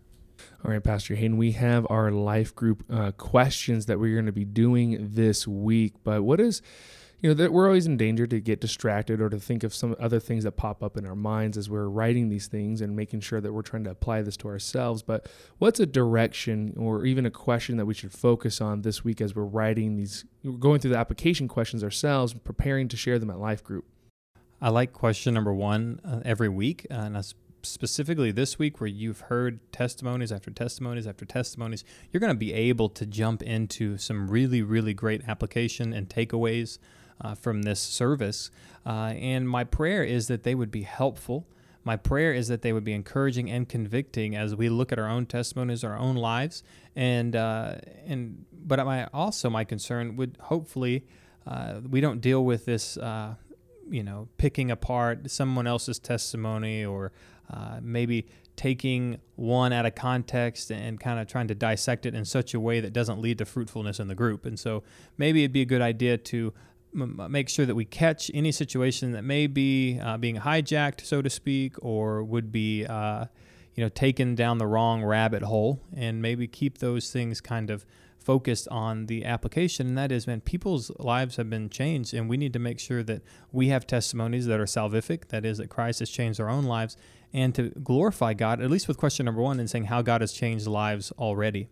All 0.63 0.71
right, 0.71 0.83
Pastor 0.83 1.15
Hayden, 1.15 1.37
we 1.37 1.51
have 1.53 1.85
our 1.89 2.11
life 2.11 2.55
group 2.55 2.83
uh, 2.91 3.11
questions 3.11 3.87
that 3.87 3.99
we're 3.99 4.15
going 4.15 4.25
to 4.25 4.31
be 4.31 4.45
doing 4.45 5.09
this 5.13 5.47
week. 5.47 5.93
But 6.03 6.23
what 6.23 6.39
is 6.39 6.61
you 7.21 7.29
know 7.29 7.35
that 7.35 7.53
we're 7.53 7.67
always 7.67 7.85
in 7.85 7.97
danger 7.97 8.25
to 8.25 8.39
get 8.39 8.59
distracted 8.59 9.21
or 9.21 9.29
to 9.29 9.39
think 9.39 9.63
of 9.63 9.75
some 9.75 9.95
other 9.99 10.19
things 10.19 10.43
that 10.43 10.53
pop 10.53 10.81
up 10.81 10.97
in 10.97 11.05
our 11.05 11.15
minds 11.15 11.55
as 11.55 11.69
we're 11.69 11.87
writing 11.87 12.29
these 12.29 12.47
things 12.47 12.81
and 12.81 12.95
making 12.95 13.19
sure 13.19 13.39
that 13.39 13.53
we're 13.53 13.61
trying 13.61 13.83
to 13.83 13.91
apply 13.91 14.23
this 14.23 14.35
to 14.37 14.47
ourselves. 14.47 15.03
But 15.03 15.29
what's 15.59 15.79
a 15.79 15.85
direction 15.85 16.73
or 16.77 17.05
even 17.05 17.27
a 17.27 17.31
question 17.31 17.77
that 17.77 17.85
we 17.85 17.93
should 17.93 18.11
focus 18.11 18.59
on 18.59 18.81
this 18.81 19.03
week 19.03 19.21
as 19.21 19.35
we're 19.35 19.43
writing 19.43 19.97
these 19.97 20.25
going 20.59 20.79
through 20.79 20.91
the 20.91 20.97
application 20.97 21.47
questions 21.47 21.83
ourselves 21.83 22.33
preparing 22.33 22.87
to 22.87 22.97
share 22.97 23.19
them 23.19 23.29
at 23.29 23.37
life 23.37 23.63
group? 23.63 23.85
I 24.59 24.69
like 24.69 24.91
question 24.91 25.35
number 25.35 25.53
one 25.53 26.01
uh, 26.03 26.21
every 26.25 26.49
week 26.49 26.87
uh, 26.89 26.95
and 26.95 27.33
specifically 27.61 28.31
this 28.31 28.57
week 28.57 28.81
where 28.81 28.87
you've 28.87 29.21
heard 29.21 29.59
testimonies 29.71 30.31
after 30.31 30.49
testimonies 30.49 31.05
after 31.05 31.25
testimonies, 31.25 31.83
you're 32.11 32.19
going 32.19 32.33
to 32.33 32.39
be 32.39 32.51
able 32.53 32.89
to 32.89 33.05
jump 33.05 33.43
into 33.43 33.99
some 33.99 34.27
really, 34.27 34.63
really 34.63 34.95
great 34.95 35.21
application 35.27 35.93
and 35.93 36.09
takeaways 36.09 36.79
uh, 37.21 37.35
from 37.35 37.63
this 37.63 37.79
service. 37.79 38.51
Uh, 38.85 39.13
and 39.15 39.47
my 39.49 39.63
prayer 39.63 40.03
is 40.03 40.27
that 40.27 40.43
they 40.43 40.55
would 40.55 40.71
be 40.71 40.83
helpful. 40.83 41.47
My 41.83 41.95
prayer 41.95 42.33
is 42.33 42.47
that 42.47 42.61
they 42.61 42.73
would 42.73 42.83
be 42.83 42.93
encouraging 42.93 43.49
and 43.49 43.67
convicting 43.67 44.35
as 44.35 44.55
we 44.55 44.69
look 44.69 44.91
at 44.91 44.99
our 44.99 45.09
own 45.09 45.25
testimonies, 45.25 45.83
our 45.83 45.97
own 45.97 46.15
lives, 46.15 46.63
and 46.95 47.35
uh, 47.35 47.75
and 48.05 48.45
but 48.53 48.85
my 48.85 49.07
also 49.07 49.49
my 49.49 49.63
concern 49.63 50.15
would 50.15 50.37
hopefully 50.41 51.05
uh, 51.47 51.79
we 51.89 51.99
don't 51.99 52.21
deal 52.21 52.45
with 52.45 52.65
this 52.65 52.97
uh, 52.97 53.33
you 53.89 54.03
know 54.03 54.27
picking 54.37 54.69
apart 54.69 55.31
someone 55.31 55.65
else's 55.65 55.97
testimony 55.97 56.85
or 56.85 57.11
uh, 57.49 57.79
maybe 57.81 58.27
taking 58.55 59.19
one 59.35 59.73
out 59.73 59.85
of 59.85 59.95
context 59.95 60.71
and 60.71 60.99
kind 60.99 61.19
of 61.19 61.27
trying 61.27 61.47
to 61.47 61.55
dissect 61.55 62.05
it 62.05 62.13
in 62.13 62.23
such 62.25 62.53
a 62.53 62.59
way 62.59 62.79
that 62.79 62.93
doesn't 62.93 63.19
lead 63.19 63.37
to 63.37 63.45
fruitfulness 63.45 63.99
in 63.99 64.07
the 64.07 64.15
group. 64.15 64.45
And 64.45 64.59
so 64.59 64.83
maybe 65.17 65.43
it'd 65.43 65.51
be 65.51 65.61
a 65.61 65.65
good 65.65 65.81
idea 65.81 66.17
to 66.17 66.53
make 66.93 67.49
sure 67.49 67.65
that 67.65 67.75
we 67.75 67.85
catch 67.85 68.29
any 68.33 68.51
situation 68.51 69.11
that 69.13 69.23
may 69.23 69.47
be 69.47 69.99
uh, 69.99 70.17
being 70.17 70.37
hijacked, 70.37 71.05
so 71.05 71.21
to 71.21 71.29
speak, 71.29 71.75
or 71.81 72.23
would 72.23 72.51
be, 72.51 72.85
uh, 72.85 73.25
you 73.75 73.83
know, 73.83 73.89
taken 73.89 74.35
down 74.35 74.57
the 74.57 74.67
wrong 74.67 75.03
rabbit 75.03 75.43
hole, 75.43 75.81
and 75.95 76.21
maybe 76.21 76.47
keep 76.47 76.79
those 76.79 77.11
things 77.11 77.41
kind 77.41 77.69
of 77.69 77.85
focused 78.17 78.67
on 78.67 79.07
the 79.07 79.25
application. 79.25 79.87
And 79.87 79.97
that 79.97 80.11
is, 80.11 80.27
man, 80.27 80.41
people's 80.41 80.91
lives 80.99 81.37
have 81.37 81.49
been 81.49 81.69
changed, 81.69 82.13
and 82.13 82.29
we 82.29 82.37
need 82.37 82.53
to 82.53 82.59
make 82.59 82.79
sure 82.79 83.01
that 83.03 83.21
we 83.51 83.69
have 83.69 83.87
testimonies 83.87 84.45
that 84.45 84.59
are 84.59 84.65
salvific. 84.65 85.29
That 85.29 85.45
is, 85.45 85.57
that 85.57 85.69
Christ 85.69 85.99
has 85.99 86.09
changed 86.09 86.39
our 86.39 86.49
own 86.49 86.65
lives, 86.65 86.97
and 87.33 87.55
to 87.55 87.69
glorify 87.69 88.33
God, 88.33 88.61
at 88.61 88.69
least 88.69 88.87
with 88.87 88.97
question 88.97 89.25
number 89.25 89.41
one, 89.41 89.59
and 89.59 89.69
saying 89.69 89.85
how 89.85 90.01
God 90.01 90.21
has 90.21 90.33
changed 90.33 90.67
lives 90.67 91.11
already. 91.17 91.67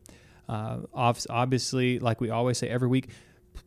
Uh, 0.48 0.80
obviously, 0.94 2.00
like 2.00 2.20
we 2.20 2.32
always 2.32 2.58
say 2.58 2.68
every 2.68 2.88
week, 2.88 3.10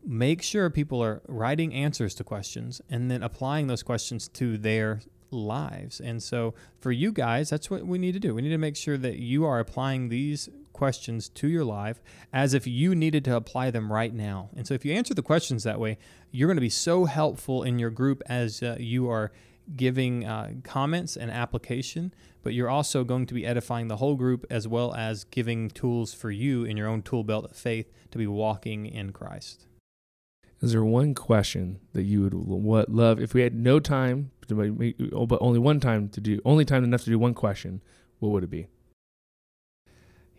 make 0.05 0.41
sure 0.41 0.69
people 0.69 1.03
are 1.03 1.21
writing 1.27 1.73
answers 1.73 2.13
to 2.15 2.23
questions 2.23 2.81
and 2.89 3.09
then 3.09 3.23
applying 3.23 3.67
those 3.67 3.83
questions 3.83 4.27
to 4.29 4.57
their 4.57 5.01
lives. 5.31 5.99
And 5.99 6.21
so 6.21 6.53
for 6.79 6.91
you 6.91 7.11
guys, 7.11 7.49
that's 7.49 7.69
what 7.69 7.85
we 7.85 7.97
need 7.97 8.13
to 8.13 8.19
do. 8.19 8.35
We 8.35 8.41
need 8.41 8.49
to 8.49 8.57
make 8.57 8.75
sure 8.75 8.97
that 8.97 9.17
you 9.17 9.45
are 9.45 9.59
applying 9.59 10.09
these 10.09 10.49
questions 10.71 11.29
to 11.29 11.47
your 11.47 11.63
life 11.63 12.01
as 12.31 12.53
if 12.53 12.65
you 12.67 12.95
needed 12.95 13.23
to 13.25 13.35
apply 13.35 13.71
them 13.71 13.91
right 13.91 14.13
now. 14.13 14.49
And 14.55 14.67
so 14.67 14.73
if 14.73 14.85
you 14.85 14.93
answer 14.93 15.13
the 15.13 15.21
questions 15.21 15.63
that 15.63 15.79
way, 15.79 15.97
you're 16.31 16.47
going 16.47 16.57
to 16.57 16.61
be 16.61 16.69
so 16.69 17.05
helpful 17.05 17.63
in 17.63 17.79
your 17.79 17.89
group 17.89 18.21
as 18.25 18.61
uh, 18.61 18.75
you 18.79 19.09
are 19.09 19.31
giving 19.75 20.25
uh, 20.25 20.51
comments 20.63 21.15
and 21.15 21.31
application, 21.31 22.13
but 22.41 22.53
you're 22.53 22.69
also 22.69 23.03
going 23.03 23.25
to 23.25 23.33
be 23.33 23.45
edifying 23.45 23.87
the 23.87 23.97
whole 23.97 24.15
group 24.15 24.45
as 24.49 24.67
well 24.67 24.93
as 24.93 25.23
giving 25.25 25.69
tools 25.69 26.13
for 26.13 26.31
you 26.31 26.65
in 26.65 26.75
your 26.75 26.87
own 26.87 27.01
tool 27.01 27.23
belt 27.23 27.45
of 27.45 27.55
faith 27.55 27.91
to 28.11 28.17
be 28.17 28.27
walking 28.27 28.85
in 28.85 29.13
Christ. 29.13 29.67
Is 30.63 30.71
there 30.71 30.85
one 30.85 31.13
question 31.13 31.81
that 31.91 32.03
you 32.03 32.21
would 32.21 32.33
what 32.33 32.87
love 32.87 33.19
if 33.19 33.33
we 33.33 33.41
had 33.41 33.53
no 33.53 33.81
time, 33.81 34.31
to, 34.47 35.11
oh, 35.11 35.25
but 35.25 35.39
only 35.41 35.59
one 35.59 35.81
time 35.81 36.07
to 36.07 36.21
do, 36.21 36.39
only 36.45 36.63
time 36.63 36.85
enough 36.85 37.03
to 37.03 37.09
do 37.09 37.19
one 37.19 37.33
question? 37.33 37.81
What 38.19 38.29
would 38.29 38.45
it 38.45 38.49
be? 38.49 38.67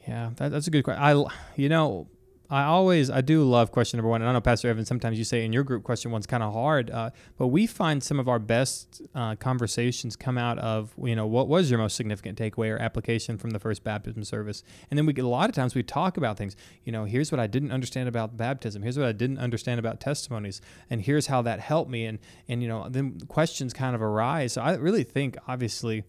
Yeah, 0.08 0.30
that, 0.36 0.50
that's 0.50 0.66
a 0.66 0.70
good 0.70 0.82
question. 0.82 1.02
I, 1.02 1.24
you 1.56 1.68
know, 1.68 2.08
I 2.54 2.66
always 2.66 3.10
I 3.10 3.20
do 3.20 3.42
love 3.42 3.72
question 3.72 3.98
number 3.98 4.08
one, 4.08 4.22
and 4.22 4.30
I 4.30 4.32
know 4.32 4.40
Pastor 4.40 4.68
Evan. 4.68 4.84
Sometimes 4.84 5.18
you 5.18 5.24
say 5.24 5.44
in 5.44 5.52
your 5.52 5.64
group 5.64 5.82
question 5.82 6.12
one's 6.12 6.28
kind 6.28 6.40
of 6.40 6.52
hard, 6.52 6.88
uh, 6.88 7.10
but 7.36 7.48
we 7.48 7.66
find 7.66 8.00
some 8.00 8.20
of 8.20 8.28
our 8.28 8.38
best 8.38 9.02
uh, 9.12 9.34
conversations 9.34 10.14
come 10.14 10.38
out 10.38 10.60
of 10.60 10.94
you 11.02 11.16
know 11.16 11.26
what 11.26 11.48
was 11.48 11.68
your 11.68 11.80
most 11.80 11.96
significant 11.96 12.38
takeaway 12.38 12.72
or 12.72 12.78
application 12.78 13.38
from 13.38 13.50
the 13.50 13.58
first 13.58 13.82
baptism 13.82 14.22
service, 14.22 14.62
and 14.88 14.96
then 14.96 15.04
we 15.04 15.12
get 15.12 15.24
a 15.24 15.28
lot 15.28 15.48
of 15.48 15.56
times 15.56 15.74
we 15.74 15.82
talk 15.82 16.16
about 16.16 16.38
things. 16.38 16.54
You 16.84 16.92
know, 16.92 17.06
here's 17.06 17.32
what 17.32 17.40
I 17.40 17.48
didn't 17.48 17.72
understand 17.72 18.08
about 18.08 18.36
baptism. 18.36 18.82
Here's 18.82 18.96
what 18.96 19.08
I 19.08 19.12
didn't 19.12 19.38
understand 19.38 19.80
about 19.80 19.98
testimonies, 19.98 20.60
and 20.88 21.00
here's 21.02 21.26
how 21.26 21.42
that 21.42 21.58
helped 21.58 21.90
me. 21.90 22.06
And 22.06 22.20
and 22.46 22.62
you 22.62 22.68
know 22.68 22.88
then 22.88 23.18
questions 23.26 23.72
kind 23.72 23.96
of 23.96 24.02
arise. 24.02 24.52
So 24.52 24.62
I 24.62 24.74
really 24.74 25.02
think 25.02 25.36
obviously 25.48 26.04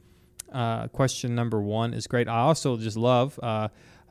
uh, 0.54 0.90
question 0.90 1.34
number 1.34 1.60
one 1.60 1.96
is 1.96 2.06
great. 2.06 2.28
I 2.28 2.38
also 2.42 2.78
just 2.78 2.98
love. 2.98 3.40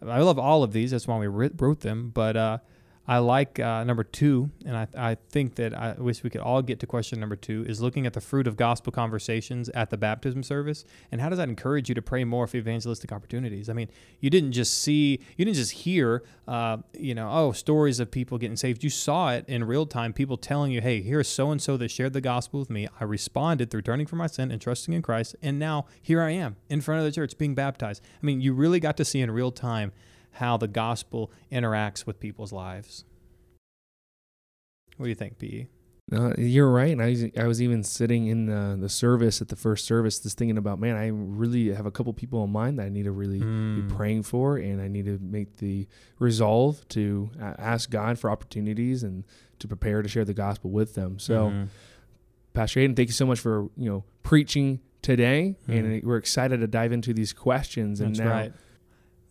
I 0.09 0.21
love 0.21 0.39
all 0.39 0.63
of 0.63 0.73
these. 0.73 0.91
That's 0.91 1.07
why 1.09 1.19
we 1.19 1.27
wrote 1.27 1.81
them. 1.81 2.11
But 2.15 2.37
uh, 2.37 2.59
I 3.07 3.19
like 3.19 3.61
uh, 3.61 3.85
number 3.85 4.03
two, 4.03 4.51
and 4.65 4.75
I, 4.77 4.87
I 4.97 5.15
think 5.29 5.57
that 5.57 5.75
I 5.75 5.93
wish 5.99 6.23
we 6.23 6.31
could 6.31 6.41
all 6.41 6.63
get 6.63 6.81
to 6.81 6.87
question 6.87 7.21
number 7.21 7.37
two 7.37 7.63
is 7.69 7.83
looking 7.83 8.07
at 8.07 8.15
the 8.15 8.21
fruit 8.21 8.47
of 8.47 8.57
gospel 8.57 8.93
conversations 8.93 9.69
at 9.71 9.91
the 9.91 9.99
baptism 9.99 10.43
service, 10.43 10.87
and 11.13 11.21
how 11.21 11.29
does 11.29 11.37
that 11.37 11.51
encourage 11.51 11.91
you 11.91 11.95
to 11.97 12.03
pray 12.03 12.25
more 12.25 12.47
for 12.47 12.57
evangelistic 12.57 13.13
opportunities? 13.13 13.69
I 13.69 13.75
mean, 13.75 13.89
you 14.21 14.31
didn't 14.31 14.53
just 14.53 14.81
see, 14.81 15.21
you 15.37 15.45
didn't 15.45 15.57
just 15.57 15.73
hear, 15.73 16.23
uh, 16.49 16.79
you 16.95 17.15
know, 17.15 17.29
oh, 17.31 17.53
stories 17.53 18.01
of 18.01 18.11
people 18.11 18.39
getting 18.39 18.57
saved. 18.57 18.83
You 18.83 18.91
saw 18.91 19.33
it 19.33 19.45
in 19.49 19.65
real 19.65 19.85
time, 19.85 20.15
people 20.15 20.39
telling 20.39 20.73
you, 20.73 20.81
hey, 20.81 21.03
here's 21.03 21.29
so 21.29 21.51
and 21.51 21.61
so 21.61 21.77
that 21.77 21.91
shared 21.91 22.15
the 22.15 22.23
gospel 22.23 22.61
with 22.61 22.71
me. 22.71 22.89
I 23.01 23.05
responded 23.05 23.71
through 23.71 23.83
turning 23.83 24.07
from 24.07 24.19
my 24.19 24.29
sin 24.29 24.51
and 24.51 24.63
trusting 24.63 24.95
in 24.95 25.03
Christ, 25.03 25.37
and 25.43 25.59
now 25.59 25.87
here 26.01 26.23
I 26.23 26.31
am 26.31 26.57
in 26.71 26.81
front 26.81 27.01
of 27.01 27.05
the 27.05 27.13
church 27.13 27.37
being 27.37 27.55
baptized. 27.55 28.03
I 28.23 28.25
mean, 28.25 28.41
you 28.41 28.55
really 28.55 28.81
got 28.81 28.97
to 28.97 29.05
see 29.05 29.21
in 29.21 29.31
real 29.31 29.53
time 29.53 29.93
how 30.35 30.57
the 30.57 30.69
gospel 30.69 31.31
interacts 31.51 32.07
with 32.07 32.21
people's 32.21 32.53
lives. 32.53 33.05
What 34.97 35.07
do 35.07 35.09
you 35.09 35.15
think, 35.15 35.39
PE? 35.39 35.67
Uh, 36.13 36.35
you're 36.37 36.71
right. 36.71 37.01
I 37.01 37.07
was, 37.07 37.25
I 37.39 37.47
was 37.47 37.63
even 37.63 37.83
sitting 37.83 38.27
in 38.27 38.47
the, 38.47 38.77
the 38.79 38.91
service 38.91 39.41
at 39.41 39.49
the 39.49 39.57
first 39.57 39.87
service, 39.87 40.19
just 40.19 40.37
thinking 40.37 40.59
about, 40.59 40.79
man, 40.79 40.97
I 40.97 41.09
really 41.09 41.73
have 41.73 41.87
a 41.87 41.91
couple 41.91 42.13
people 42.13 42.45
in 42.45 42.51
mind 42.51 42.79
that 42.79 42.85
I 42.85 42.89
need 42.91 43.05
to 43.05 43.11
really 43.11 43.41
mm. 43.41 43.77
be 43.77 43.83
hmm. 43.83 43.97
praying 43.97 44.25
for, 44.25 44.59
and 44.59 44.83
I 44.83 44.89
need 44.89 45.07
to 45.07 45.19
make 45.23 45.57
the 45.57 45.89
resolve 46.19 46.87
to 46.91 47.31
ask 47.41 47.91
God 47.91 48.19
for 48.19 48.31
opportunities 48.31 49.03
and 49.03 49.25
to 49.61 49.67
prepare 49.67 50.03
to 50.03 50.09
share 50.09 50.27
the 50.27 50.35
gospel 50.35 50.71
with 50.71 50.95
them. 50.95 51.19
So, 51.19 51.49
mm-hmm. 51.49 51.65
Pastor 52.53 52.81
Hayden, 52.81 52.95
thank 52.95 53.09
you 53.09 53.15
so 53.15 53.27
much 53.27 53.41
for 53.41 53.71
you 53.77 53.91
know 53.91 54.05
preaching 54.23 54.81
today, 55.01 55.57
mm. 55.67 55.79
and 55.79 56.05
we're 56.05 56.19
excited 56.19 56.61
to 56.61 56.67
dive 56.67 56.93
into 56.93 57.15
these 57.15 57.33
questions. 57.33 58.01
That's 58.01 58.19
and 58.19 58.29
now, 58.29 58.35
right. 58.35 58.53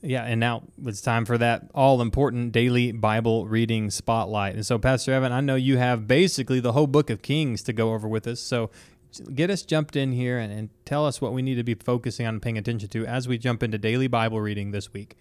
Yeah, 0.06 0.24
and 0.24 0.38
now 0.38 0.64
it's 0.86 1.00
time 1.00 1.24
for 1.24 1.38
that 1.38 1.72
all 1.74 2.02
important 2.02 2.52
daily 2.52 2.92
Bible 2.92 3.48
reading 3.48 3.90
spotlight. 3.90 4.56
And 4.56 4.66
so, 4.66 4.78
Pastor 4.78 5.14
Evan, 5.14 5.32
I 5.32 5.40
know 5.40 5.56
you 5.56 5.78
have 5.78 6.08
basically 6.08 6.60
the 6.60 6.74
whole 6.74 6.88
book 6.88 7.10
of 7.10 7.22
Kings 7.22 7.64
to 7.64 7.74
go 7.74 7.94
over 7.94 8.08
with 8.08 8.28
us. 8.28 8.42
So, 8.42 8.70
get 9.34 9.50
us 9.50 9.62
jumped 9.62 9.96
in 9.96 10.12
here 10.12 10.38
and, 10.38 10.52
and 10.52 10.70
tell 10.84 11.06
us 11.06 11.22
what 11.22 11.32
we 11.32 11.42
need 11.42 11.56
to 11.56 11.64
be 11.64 11.76
focusing 11.76 12.28
on 12.28 12.36
and 12.36 12.42
paying 12.42 12.58
attention 12.58 12.90
to 12.90 13.06
as 13.06 13.30
we 13.30 13.38
jump 13.38 13.64
into 13.64 13.78
daily 13.78 14.08
Bible 14.08 14.42
reading 14.42 14.72
this 14.72 14.92
week. 14.92 15.16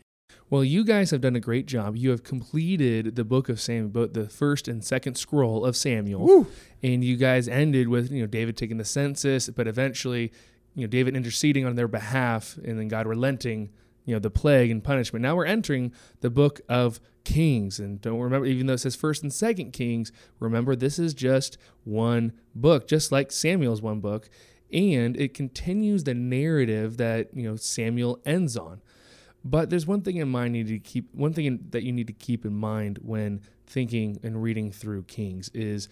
Well, 0.50 0.64
you 0.64 0.84
guys 0.84 1.12
have 1.12 1.20
done 1.20 1.36
a 1.36 1.40
great 1.40 1.66
job. 1.66 1.96
You 1.96 2.10
have 2.10 2.24
completed 2.24 3.14
the 3.14 3.24
book 3.24 3.48
of 3.48 3.60
Samuel, 3.60 3.88
both 3.88 4.14
the 4.14 4.28
first 4.28 4.66
and 4.66 4.84
second 4.84 5.14
scroll 5.14 5.64
of 5.64 5.76
Samuel. 5.76 6.26
Woo! 6.26 6.46
And 6.82 7.04
you 7.04 7.16
guys 7.16 7.46
ended 7.46 7.88
with, 7.88 8.10
you 8.10 8.22
know, 8.22 8.26
David 8.26 8.56
taking 8.56 8.78
the 8.78 8.84
census, 8.84 9.48
but 9.48 9.68
eventually, 9.68 10.32
you 10.74 10.82
know, 10.82 10.88
David 10.88 11.14
interceding 11.14 11.64
on 11.64 11.76
their 11.76 11.88
behalf 11.88 12.58
and 12.64 12.78
then 12.78 12.88
God 12.88 13.06
relenting 13.06 13.70
you 14.04 14.14
know 14.14 14.18
the 14.18 14.30
plague 14.30 14.70
and 14.70 14.82
punishment. 14.82 15.22
Now 15.22 15.36
we're 15.36 15.44
entering 15.44 15.92
the 16.20 16.30
book 16.30 16.60
of 16.68 17.00
Kings, 17.24 17.78
and 17.78 18.00
don't 18.00 18.18
remember, 18.18 18.46
even 18.46 18.66
though 18.66 18.72
it 18.74 18.78
says 18.78 18.96
First 18.96 19.22
and 19.22 19.32
Second 19.32 19.72
Kings, 19.72 20.12
remember 20.40 20.74
this 20.74 20.98
is 20.98 21.14
just 21.14 21.56
one 21.84 22.32
book, 22.54 22.88
just 22.88 23.12
like 23.12 23.30
Samuel's 23.30 23.82
one 23.82 24.00
book, 24.00 24.28
and 24.72 25.16
it 25.16 25.34
continues 25.34 26.04
the 26.04 26.14
narrative 26.14 26.96
that 26.96 27.34
you 27.34 27.44
know 27.44 27.56
Samuel 27.56 28.20
ends 28.24 28.56
on. 28.56 28.80
But 29.44 29.70
there's 29.70 29.86
one 29.86 30.02
thing 30.02 30.16
in 30.16 30.28
mind 30.28 30.56
you 30.56 30.64
need 30.64 30.84
to 30.84 30.90
keep 30.90 31.14
one 31.14 31.32
thing 31.32 31.66
that 31.70 31.82
you 31.82 31.92
need 31.92 32.06
to 32.06 32.12
keep 32.12 32.44
in 32.44 32.54
mind 32.54 32.98
when 33.02 33.40
thinking 33.66 34.18
and 34.22 34.42
reading 34.42 34.70
through 34.70 35.04
Kings 35.04 35.50
is 35.54 35.88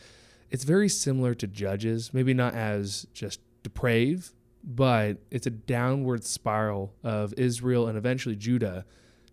it's 0.50 0.64
very 0.64 0.88
similar 0.88 1.34
to 1.34 1.46
Judges, 1.46 2.12
maybe 2.12 2.34
not 2.34 2.54
as 2.54 3.06
just 3.12 3.40
depraved, 3.62 4.30
but 4.62 5.18
it's 5.30 5.46
a 5.46 5.50
downward 5.50 6.24
spiral 6.24 6.94
of 7.02 7.32
Israel 7.34 7.86
and 7.86 7.96
eventually 7.96 8.36
Judah 8.36 8.84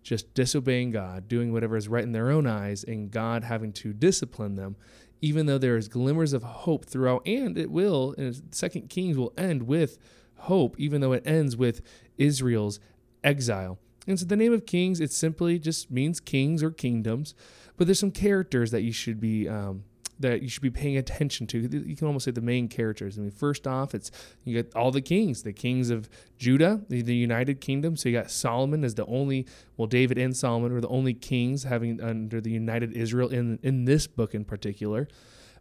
just 0.02 0.32
disobeying 0.32 0.90
God, 0.90 1.28
doing 1.28 1.52
whatever 1.52 1.76
is 1.76 1.88
right 1.88 2.02
in 2.02 2.12
their 2.12 2.30
own 2.30 2.46
eyes, 2.46 2.82
and 2.82 3.10
God 3.10 3.44
having 3.44 3.72
to 3.74 3.92
discipline 3.92 4.54
them, 4.54 4.76
even 5.20 5.46
though 5.46 5.58
there 5.58 5.76
is 5.76 5.88
glimmers 5.88 6.32
of 6.32 6.42
hope 6.42 6.86
throughout, 6.86 7.26
and 7.26 7.58
it 7.58 7.70
will, 7.70 8.14
and 8.16 8.40
Second 8.50 8.88
Kings 8.88 9.18
will 9.18 9.34
end 9.36 9.64
with 9.64 9.98
hope, 10.36 10.76
even 10.78 11.00
though 11.00 11.12
it 11.12 11.26
ends 11.26 11.56
with 11.56 11.82
Israel's 12.16 12.80
exile. 13.22 13.78
And 14.06 14.18
so 14.18 14.24
the 14.24 14.36
name 14.36 14.54
of 14.54 14.64
kings, 14.64 15.00
it 15.00 15.12
simply 15.12 15.58
just 15.58 15.90
means 15.90 16.20
kings 16.20 16.62
or 16.62 16.70
kingdoms, 16.70 17.34
but 17.76 17.86
there's 17.86 17.98
some 17.98 18.10
characters 18.10 18.70
that 18.70 18.82
you 18.82 18.92
should 18.92 19.20
be 19.20 19.46
um, 19.48 19.84
that 20.20 20.42
you 20.42 20.48
should 20.48 20.62
be 20.62 20.70
paying 20.70 20.96
attention 20.96 21.46
to. 21.46 21.58
You 21.58 21.96
can 21.96 22.06
almost 22.06 22.24
say 22.24 22.30
the 22.30 22.40
main 22.40 22.68
characters. 22.68 23.18
I 23.18 23.22
mean, 23.22 23.30
first 23.30 23.66
off, 23.66 23.94
it's 23.94 24.10
you 24.44 24.54
get 24.54 24.74
all 24.74 24.90
the 24.90 25.00
kings, 25.00 25.42
the 25.42 25.52
kings 25.52 25.90
of 25.90 26.08
Judah, 26.36 26.80
the, 26.88 27.02
the 27.02 27.14
United 27.14 27.60
Kingdom. 27.60 27.96
So 27.96 28.08
you 28.08 28.16
got 28.16 28.30
Solomon 28.30 28.84
as 28.84 28.94
the 28.94 29.06
only, 29.06 29.46
well, 29.76 29.86
David 29.86 30.18
and 30.18 30.36
Solomon 30.36 30.72
were 30.72 30.80
the 30.80 30.88
only 30.88 31.14
kings 31.14 31.64
having 31.64 32.00
under 32.00 32.40
the 32.40 32.50
United 32.50 32.92
Israel 32.92 33.28
in 33.28 33.58
in 33.62 33.84
this 33.84 34.06
book 34.06 34.34
in 34.34 34.44
particular. 34.44 35.08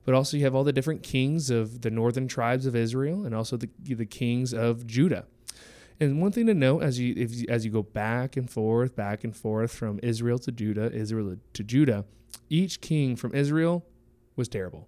But 0.06 0.16
also 0.16 0.38
you 0.38 0.44
have 0.46 0.56
all 0.56 0.64
the 0.64 0.74
different 0.74 1.04
kings 1.04 1.50
of 1.50 1.82
the 1.82 1.92
northern 1.92 2.28
tribes 2.28 2.66
of 2.66 2.76
Israel, 2.76 3.26
and 3.26 3.36
also 3.36 3.58
the 3.58 3.70
the 3.84 4.06
kings 4.06 4.54
of 4.54 4.88
Judah. 4.88 5.26
And 6.00 6.22
one 6.22 6.32
thing 6.32 6.46
to 6.46 6.54
note 6.54 6.84
as 6.84 7.00
you 7.00 7.14
if, 7.18 7.50
as 7.50 7.66
you 7.66 7.72
go 7.72 7.84
back 7.84 8.38
and 8.38 8.50
forth, 8.50 8.96
back 8.96 9.24
and 9.24 9.36
forth 9.36 9.72
from 9.74 10.00
Israel 10.04 10.40
to 10.40 10.52
Judah, 10.52 10.92
Israel 10.92 11.36
to 11.54 11.64
Judah, 11.64 12.06
each 12.50 12.82
king 12.82 13.16
from 13.16 13.34
Israel 13.36 13.86
was 14.38 14.48
terrible. 14.48 14.88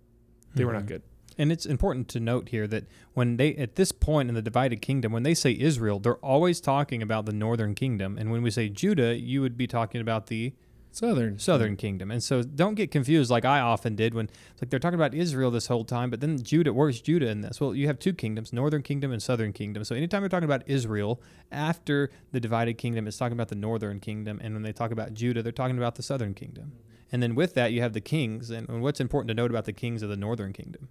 They 0.53 0.61
mm-hmm. 0.61 0.67
were 0.67 0.73
not 0.73 0.79
mm-hmm. 0.83 0.87
good. 0.87 1.01
And 1.37 1.51
it's 1.53 1.65
important 1.65 2.09
to 2.09 2.19
note 2.19 2.49
here 2.49 2.67
that 2.67 2.85
when 3.13 3.37
they, 3.37 3.55
at 3.55 3.75
this 3.75 3.91
point 3.93 4.27
in 4.27 4.35
the 4.35 4.41
divided 4.41 4.81
kingdom, 4.81 5.13
when 5.13 5.23
they 5.23 5.33
say 5.33 5.55
Israel, 5.57 5.99
they're 5.99 6.15
always 6.17 6.59
talking 6.59 7.01
about 7.01 7.25
the 7.25 7.31
northern 7.31 7.75
kingdom. 7.75 8.17
And 8.17 8.29
when 8.29 8.41
we 8.41 8.51
say 8.51 8.67
Judah, 8.67 9.15
you 9.15 9.41
would 9.41 9.57
be 9.57 9.67
talking 9.67 10.01
about 10.01 10.27
the 10.27 10.53
southern 10.91 11.37
southern 11.39 11.75
kingdom. 11.75 12.11
And 12.11 12.21
so 12.21 12.41
don't 12.41 12.75
get 12.75 12.91
confused 12.91 13.29
like 13.29 13.45
I 13.45 13.59
often 13.59 13.95
did 13.95 14.13
when 14.13 14.29
like 14.61 14.69
they're 14.69 14.79
talking 14.79 14.99
about 14.99 15.13
Israel 15.13 15.51
this 15.51 15.67
whole 15.67 15.85
time, 15.85 16.09
but 16.09 16.19
then 16.19 16.41
Judah, 16.41 16.73
where's 16.73 16.99
Judah 16.99 17.27
in 17.29 17.41
this? 17.41 17.61
Well, 17.61 17.75
you 17.75 17.87
have 17.87 17.99
two 17.99 18.13
kingdoms, 18.13 18.51
northern 18.51 18.81
kingdom 18.81 19.11
and 19.11 19.21
southern 19.21 19.53
kingdom. 19.53 19.83
So 19.83 19.95
anytime 19.95 20.23
you're 20.23 20.29
talking 20.29 20.45
about 20.45 20.63
Israel 20.67 21.21
after 21.51 22.09
the 22.31 22.39
divided 22.39 22.77
kingdom, 22.77 23.07
it's 23.07 23.17
talking 23.17 23.33
about 23.33 23.49
the 23.49 23.55
northern 23.55 23.99
kingdom, 23.99 24.39
and 24.43 24.53
when 24.53 24.63
they 24.63 24.73
talk 24.73 24.91
about 24.91 25.13
Judah, 25.13 25.43
they're 25.43 25.51
talking 25.51 25.77
about 25.77 25.95
the 25.95 26.03
southern 26.03 26.33
kingdom. 26.33 26.73
And 27.11 27.23
then 27.23 27.35
with 27.35 27.55
that, 27.55 27.71
you 27.71 27.81
have 27.81 27.93
the 27.93 28.01
kings. 28.01 28.49
And, 28.49 28.81
what's 28.81 28.99
important 28.99 29.29
to 29.29 29.33
note 29.33 29.51
about 29.51 29.65
the 29.65 29.73
kings 29.73 30.03
of 30.03 30.09
the 30.09 30.17
northern 30.17 30.53
kingdom? 30.53 30.89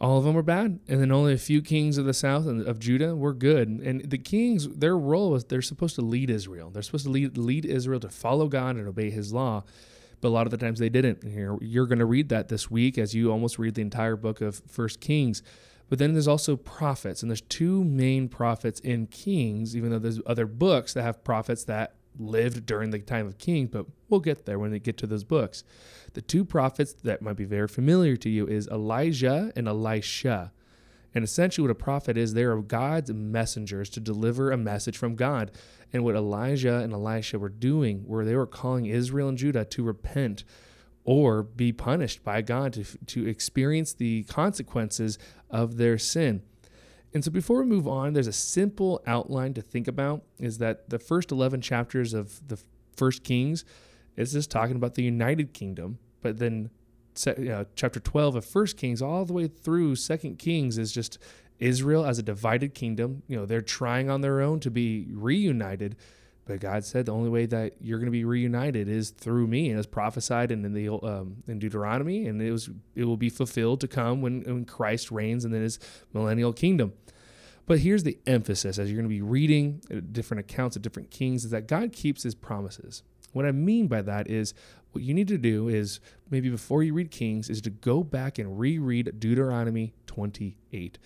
all 0.00 0.18
of 0.18 0.24
them 0.24 0.34
were 0.34 0.42
bad, 0.42 0.78
and 0.86 1.00
then 1.00 1.10
only 1.10 1.32
a 1.32 1.38
few 1.38 1.60
kings 1.60 1.98
of 1.98 2.04
the 2.04 2.14
south 2.14 2.46
and 2.46 2.66
of 2.66 2.78
Judah 2.78 3.16
were 3.16 3.32
good. 3.32 3.68
And 3.68 4.08
the 4.08 4.18
kings, 4.18 4.68
their 4.68 4.96
role 4.96 5.32
was 5.32 5.44
they're 5.44 5.60
supposed 5.60 5.96
to 5.96 6.02
lead 6.02 6.30
Israel. 6.30 6.70
They're 6.70 6.82
supposed 6.82 7.06
to 7.06 7.10
lead 7.10 7.36
lead 7.36 7.64
Israel 7.64 7.98
to 8.00 8.08
follow 8.08 8.48
God 8.48 8.76
and 8.76 8.86
obey 8.86 9.10
His 9.10 9.32
law. 9.32 9.64
But 10.20 10.28
a 10.28 10.30
lot 10.30 10.46
of 10.46 10.50
the 10.50 10.56
times 10.56 10.78
they 10.78 10.88
didn't. 10.88 11.24
Here 11.24 11.56
you're 11.60 11.86
going 11.86 11.98
to 11.98 12.04
read 12.04 12.28
that 12.28 12.48
this 12.48 12.70
week 12.70 12.96
as 12.96 13.14
you 13.14 13.30
almost 13.32 13.58
read 13.58 13.74
the 13.74 13.82
entire 13.82 14.16
book 14.16 14.40
of 14.40 14.62
First 14.68 15.00
Kings. 15.00 15.42
But 15.88 15.98
then 15.98 16.12
there's 16.12 16.28
also 16.28 16.54
prophets, 16.54 17.22
and 17.22 17.30
there's 17.30 17.40
two 17.40 17.82
main 17.82 18.28
prophets 18.28 18.78
in 18.80 19.06
Kings, 19.06 19.74
even 19.74 19.90
though 19.90 19.98
there's 19.98 20.20
other 20.26 20.46
books 20.46 20.92
that 20.92 21.02
have 21.02 21.24
prophets 21.24 21.64
that 21.64 21.94
lived 22.18 22.66
during 22.66 22.90
the 22.90 22.98
time 22.98 23.26
of 23.26 23.38
kings, 23.38 23.70
but 23.70 23.86
we'll 24.08 24.20
get 24.20 24.44
there 24.46 24.58
when 24.58 24.70
we 24.70 24.78
get 24.78 24.96
to 24.98 25.06
those 25.06 25.24
books. 25.24 25.64
The 26.14 26.22
two 26.22 26.44
prophets 26.44 26.92
that 27.04 27.22
might 27.22 27.36
be 27.36 27.44
very 27.44 27.68
familiar 27.68 28.16
to 28.16 28.28
you 28.28 28.46
is 28.46 28.68
Elijah 28.68 29.52
and 29.54 29.68
Elisha. 29.68 30.52
And 31.14 31.24
essentially, 31.24 31.66
what 31.66 31.70
a 31.70 31.74
prophet 31.74 32.16
is, 32.16 32.34
they 32.34 32.44
are 32.44 32.56
God's 32.58 33.12
messengers 33.12 33.88
to 33.90 34.00
deliver 34.00 34.50
a 34.50 34.56
message 34.56 34.96
from 34.96 35.16
God. 35.16 35.50
And 35.92 36.04
what 36.04 36.14
Elijah 36.14 36.76
and 36.76 36.92
Elisha 36.92 37.38
were 37.38 37.48
doing, 37.48 38.00
where 38.06 38.24
they 38.24 38.36
were 38.36 38.46
calling 38.46 38.86
Israel 38.86 39.28
and 39.28 39.38
Judah 39.38 39.64
to 39.64 39.82
repent 39.82 40.44
or 41.04 41.42
be 41.42 41.72
punished 41.72 42.22
by 42.22 42.42
God, 42.42 42.74
to, 42.74 42.84
to 42.84 43.26
experience 43.26 43.94
the 43.94 44.24
consequences 44.24 45.18
of 45.48 45.78
their 45.78 45.96
sin. 45.96 46.42
And 47.14 47.24
so 47.24 47.30
before 47.30 47.60
we 47.60 47.66
move 47.66 47.88
on, 47.88 48.12
there's 48.12 48.26
a 48.26 48.32
simple 48.32 49.02
outline 49.06 49.54
to 49.54 49.62
think 49.62 49.88
about 49.88 50.22
is 50.38 50.58
that 50.58 50.90
the 50.90 50.98
first 50.98 51.32
11 51.32 51.62
chapters 51.62 52.12
of 52.12 52.46
the 52.48 52.58
first 52.96 53.24
Kings 53.24 53.64
is 54.16 54.32
just 54.32 54.50
talking 54.50 54.76
about 54.76 54.94
the 54.94 55.02
United 55.02 55.54
Kingdom, 55.54 55.98
but 56.20 56.38
then 56.38 56.70
uh, 57.26 57.64
chapter 57.74 57.98
12 57.98 58.36
of 58.36 58.44
first 58.44 58.76
Kings 58.76 59.00
all 59.00 59.24
the 59.24 59.32
way 59.32 59.46
through 59.48 59.96
second 59.96 60.38
Kings 60.38 60.78
is 60.78 60.92
just 60.92 61.18
Israel 61.58 62.04
as 62.04 62.18
a 62.18 62.22
divided 62.22 62.74
kingdom. 62.74 63.22
You 63.26 63.36
know, 63.36 63.46
they're 63.46 63.60
trying 63.60 64.10
on 64.10 64.20
their 64.20 64.40
own 64.40 64.60
to 64.60 64.70
be 64.70 65.08
reunited, 65.10 65.96
but 66.48 66.60
God 66.60 66.82
said 66.82 67.04
the 67.04 67.12
only 67.12 67.28
way 67.28 67.44
that 67.44 67.74
you're 67.78 67.98
going 67.98 68.06
to 68.06 68.10
be 68.10 68.24
reunited 68.24 68.88
is 68.88 69.10
through 69.10 69.46
me, 69.46 69.68
and 69.68 69.78
it's 69.78 69.86
prophesied 69.86 70.50
in, 70.50 70.64
in 70.64 70.72
the 70.72 70.88
um, 70.88 71.42
in 71.46 71.58
Deuteronomy, 71.58 72.26
and 72.26 72.40
it 72.40 72.50
was 72.50 72.70
it 72.96 73.04
will 73.04 73.18
be 73.18 73.28
fulfilled 73.28 73.82
to 73.82 73.86
come 73.86 74.22
when, 74.22 74.40
when 74.42 74.64
Christ 74.64 75.10
reigns 75.10 75.44
and 75.44 75.52
then 75.52 75.60
his 75.60 75.78
millennial 76.14 76.54
kingdom. 76.54 76.94
But 77.66 77.80
here's 77.80 78.02
the 78.02 78.18
emphasis 78.26 78.78
as 78.78 78.90
you're 78.90 78.96
going 78.96 79.10
to 79.10 79.14
be 79.14 79.20
reading 79.20 79.82
uh, 79.92 80.00
different 80.10 80.40
accounts 80.40 80.74
of 80.74 80.80
different 80.80 81.10
kings 81.10 81.44
is 81.44 81.50
that 81.50 81.68
God 81.68 81.92
keeps 81.92 82.22
his 82.22 82.34
promises. 82.34 83.02
What 83.34 83.44
I 83.44 83.52
mean 83.52 83.86
by 83.86 84.00
that 84.00 84.30
is 84.30 84.54
what 84.92 85.04
you 85.04 85.12
need 85.12 85.28
to 85.28 85.36
do 85.36 85.68
is 85.68 86.00
maybe 86.30 86.48
before 86.48 86.82
you 86.82 86.94
read 86.94 87.10
Kings 87.10 87.50
is 87.50 87.60
to 87.60 87.70
go 87.70 88.02
back 88.02 88.38
and 88.38 88.58
reread 88.58 89.20
Deuteronomy 89.20 89.92
28. 90.06 90.98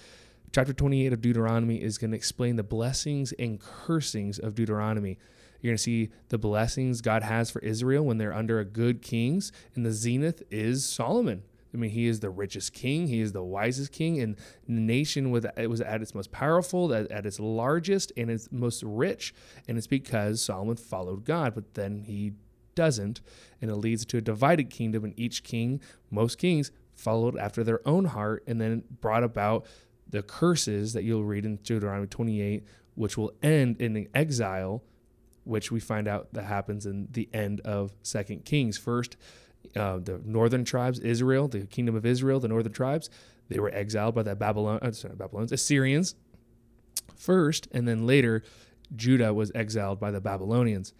Chapter 0.53 0.75
28 0.75 1.15
of 1.15 1.23
Deuteronomy 1.23 1.81
is 1.81 1.97
going 1.97 2.11
to 2.11 2.17
explain 2.17 2.57
the 2.57 2.63
blessings 2.63 3.33
and 3.39 3.59
cursings 3.59 4.39
of 4.39 4.55
Deuteronomy. 4.55 5.17
You're 5.63 5.71
going 5.71 5.79
to 5.79 5.83
see 5.83 6.11
the 6.29 6.37
blessings 6.37 7.01
God 7.01 7.23
has 7.23 7.51
for 7.51 7.61
Israel 7.61 8.05
when 8.05 8.19
they're 8.19 8.35
under 8.35 8.61
a 8.61 8.65
good 8.67 9.01
kings, 9.01 9.51
and 9.75 9.87
the 9.87 9.93
zenith 9.93 10.43
is 10.51 10.85
Solomon. 10.85 11.45
I 11.73 11.79
mean, 11.79 11.91
he 11.91 12.07
is 12.07 12.21
the 12.21 12.29
richest 12.29 12.75
king. 12.75 13.07
He 13.07 13.23
is 13.23 13.33
the 13.33 13.43
wisest 13.43 13.93
king, 13.93 14.21
and 14.21 14.37
the 14.67 14.75
nation 14.75 15.31
was 15.31 15.47
it 15.57 15.71
was 15.71 15.81
at 15.81 16.03
its 16.03 16.15
most 16.15 16.31
powerful, 16.33 16.93
at, 16.93 17.11
at 17.11 17.25
its 17.25 17.41
largest, 17.41 18.13
and 18.19 18.31
its 18.31 18.53
most 18.53 18.83
rich. 18.83 19.33
And 19.67 19.79
it's 19.79 19.87
because 19.87 20.43
Solomon 20.43 20.77
followed 20.77 21.25
God, 21.25 21.55
but 21.55 21.73
then 21.73 22.03
he 22.03 22.35
doesn't, 22.75 23.23
and 23.63 23.71
it 23.71 23.77
leads 23.77 24.05
to 24.05 24.19
a 24.19 24.21
divided 24.21 24.69
kingdom. 24.69 25.03
And 25.03 25.19
each 25.19 25.45
king, 25.45 25.81
most 26.11 26.37
kings, 26.37 26.73
followed 26.93 27.39
after 27.39 27.65
their 27.65 27.81
own 27.89 28.05
heart, 28.05 28.45
and 28.47 28.61
then 28.61 28.85
brought 29.01 29.25
about 29.25 29.65
the 30.13 30.23
curses 30.23 30.93
that 30.93 31.03
you'll 31.03 31.25
read 31.25 31.45
in 31.45 31.57
Deuteronomy 31.57 32.07
28, 32.07 32.65
which 32.95 33.19
will 33.19 33.33
end 33.43 33.81
in 33.81 33.95
the 33.95 34.09
exile, 34.15 34.85
which 35.45 35.73
we 35.73 35.81
find 35.81 36.07
out 36.07 36.33
that 36.35 36.45
happens 36.45 36.87
in 36.87 37.09
the 37.11 37.29
end 37.33 37.61
of 37.63 37.93
Second 38.03 38.45
Kings. 38.45 38.79
First, 38.79 39.17
uh, 39.75 39.99
the 39.99 40.21
northern 40.25 40.65
tribes, 40.65 41.01
Israel, 41.01 41.49
the 41.49 41.67
kingdom 41.67 41.97
of 41.97 42.07
Israel, 42.07 42.39
the 42.39 42.49
northern 42.49 42.73
tribes, 42.73 43.11
they 43.49 43.59
were 43.59 43.71
exiled 43.75 44.15
by 44.15 44.23
the 44.23 44.37
Babylon, 44.37 44.79
uh, 44.83 44.93
sorry, 44.93 45.17
Babylonians, 45.17 45.53
Assyrians 45.53 46.15
first, 47.17 47.69
and 47.73 47.89
then 47.89 48.07
later, 48.07 48.43
Judah 48.95 49.33
was 49.33 49.51
exiled 49.55 49.99
by 49.99 50.11
the 50.11 50.21
Babylonians. 50.21 50.93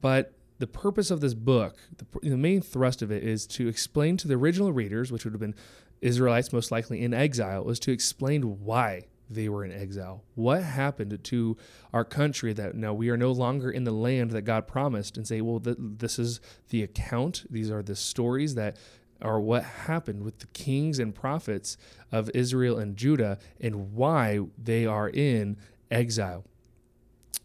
But 0.00 0.32
the 0.58 0.66
purpose 0.66 1.10
of 1.10 1.20
this 1.20 1.34
book, 1.34 1.76
the, 1.98 2.06
the 2.30 2.36
main 2.36 2.62
thrust 2.62 3.02
of 3.02 3.10
it, 3.10 3.22
is 3.22 3.46
to 3.48 3.68
explain 3.68 4.16
to 4.18 4.28
the 4.28 4.34
original 4.34 4.72
readers, 4.72 5.12
which 5.12 5.24
would 5.24 5.34
have 5.34 5.40
been 5.40 5.54
Israelites 6.00 6.52
most 6.52 6.70
likely 6.70 7.02
in 7.02 7.14
exile, 7.14 7.64
was 7.64 7.80
to 7.80 7.92
explain 7.92 8.64
why 8.64 9.06
they 9.28 9.48
were 9.48 9.64
in 9.64 9.72
exile. 9.72 10.22
What 10.34 10.62
happened 10.62 11.18
to 11.22 11.56
our 11.92 12.04
country 12.04 12.52
that 12.52 12.74
now 12.74 12.94
we 12.94 13.08
are 13.08 13.16
no 13.16 13.32
longer 13.32 13.70
in 13.70 13.84
the 13.84 13.92
land 13.92 14.30
that 14.30 14.42
God 14.42 14.66
promised 14.68 15.16
and 15.16 15.26
say, 15.26 15.40
well, 15.40 15.60
th- 15.60 15.76
this 15.78 16.18
is 16.18 16.40
the 16.70 16.82
account, 16.82 17.44
these 17.50 17.70
are 17.70 17.82
the 17.82 17.96
stories 17.96 18.54
that 18.54 18.76
are 19.22 19.40
what 19.40 19.64
happened 19.64 20.22
with 20.22 20.38
the 20.40 20.46
kings 20.48 20.98
and 20.98 21.14
prophets 21.14 21.76
of 22.12 22.30
Israel 22.34 22.78
and 22.78 22.96
Judah 22.96 23.38
and 23.60 23.94
why 23.94 24.40
they 24.62 24.86
are 24.86 25.08
in 25.08 25.56
exile. 25.90 26.44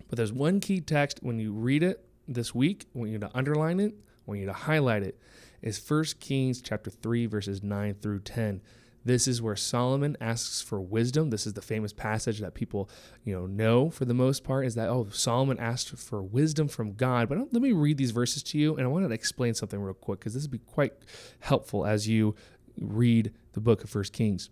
But 0.10 0.18
there's 0.18 0.34
one 0.34 0.60
key 0.60 0.82
text 0.82 1.20
when 1.22 1.40
you 1.40 1.54
read 1.54 1.84
it 1.84 2.06
this 2.28 2.54
week, 2.54 2.86
I 2.94 3.00
want 3.00 3.12
you 3.12 3.20
to 3.20 3.32
underline 3.34 3.80
it, 3.80 3.94
I 3.94 4.22
want 4.26 4.40
you 4.42 4.46
to 4.46 4.54
highlight 4.54 5.04
it 5.04 5.18
is 5.62 5.82
1 5.86 6.04
Kings 6.20 6.62
chapter 6.62 6.90
3 6.90 7.26
verses 7.26 7.64
9 7.64 7.96
through 7.96 8.20
10. 8.20 8.62
This 9.04 9.28
is 9.28 9.42
where 9.42 9.56
Solomon 9.56 10.16
asks 10.22 10.62
for 10.62 10.80
wisdom. 10.80 11.32
This 11.32 11.48
is 11.48 11.54
the 11.54 11.62
famous 11.62 11.92
passage 11.92 12.40
that 12.40 12.54
people, 12.54 12.88
you 13.24 13.34
know, 13.34 13.48
know 13.48 13.90
for 13.90 14.06
the 14.06 14.14
most 14.14 14.44
part 14.44 14.66
is 14.66 14.76
that 14.76 14.90
oh, 14.90 15.08
Solomon 15.12 15.58
asked 15.60 15.90
for 15.90 16.22
wisdom 16.22 16.68
from 16.68 16.94
God. 16.94 17.28
But 17.28 17.40
let 17.52 17.62
me 17.62 17.72
read 17.72 17.98
these 17.98 18.12
verses 18.12 18.44
to 18.44 18.60
you 18.60 18.76
and 18.76 18.86
I 18.86 18.88
want 18.88 19.08
to 19.08 19.14
explain 19.14 19.56
something 19.56 19.80
real 19.80 19.96
quick 19.96 20.20
because 20.20 20.34
this 20.34 20.44
would 20.44 20.52
be 20.52 20.60
quite 20.60 20.94
helpful 21.40 21.86
as 21.86 22.08
you 22.08 22.36
read 22.80 23.34
the 23.54 23.62
book 23.62 23.84
of 23.84 23.90
First 23.90 24.14
Kings. 24.14 24.50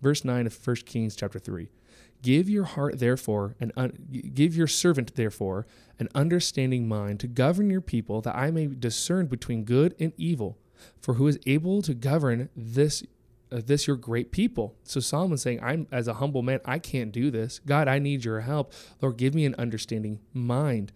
Verse 0.00 0.24
9 0.24 0.46
of 0.46 0.54
First 0.54 0.86
Kings 0.86 1.14
chapter 1.14 1.38
3. 1.38 1.68
Give 2.22 2.48
your 2.48 2.64
heart, 2.64 2.98
therefore, 3.00 3.56
and 3.60 3.72
un- 3.76 4.32
give 4.34 4.56
your 4.56 4.68
servant, 4.68 5.14
therefore, 5.16 5.66
an 5.98 6.08
understanding 6.14 6.88
mind 6.88 7.20
to 7.20 7.26
govern 7.26 7.68
your 7.68 7.80
people, 7.80 8.20
that 8.22 8.34
I 8.34 8.50
may 8.50 8.66
discern 8.66 9.26
between 9.26 9.64
good 9.64 9.94
and 9.98 10.12
evil. 10.16 10.58
For 11.00 11.14
who 11.14 11.26
is 11.28 11.38
able 11.46 11.82
to 11.82 11.94
govern 11.94 12.48
this 12.56 13.02
uh, 13.50 13.60
this 13.64 13.86
your 13.86 13.96
great 13.96 14.32
people? 14.32 14.76
So 14.82 14.98
Solomon's 14.98 15.42
saying, 15.42 15.62
I'm 15.62 15.86
as 15.92 16.08
a 16.08 16.14
humble 16.14 16.42
man, 16.42 16.60
I 16.64 16.78
can't 16.78 17.12
do 17.12 17.30
this. 17.30 17.60
God, 17.66 17.86
I 17.86 17.98
need 17.98 18.24
your 18.24 18.40
help. 18.40 18.72
Lord, 19.00 19.16
give 19.16 19.34
me 19.34 19.44
an 19.44 19.54
understanding 19.58 20.20
mind. 20.32 20.92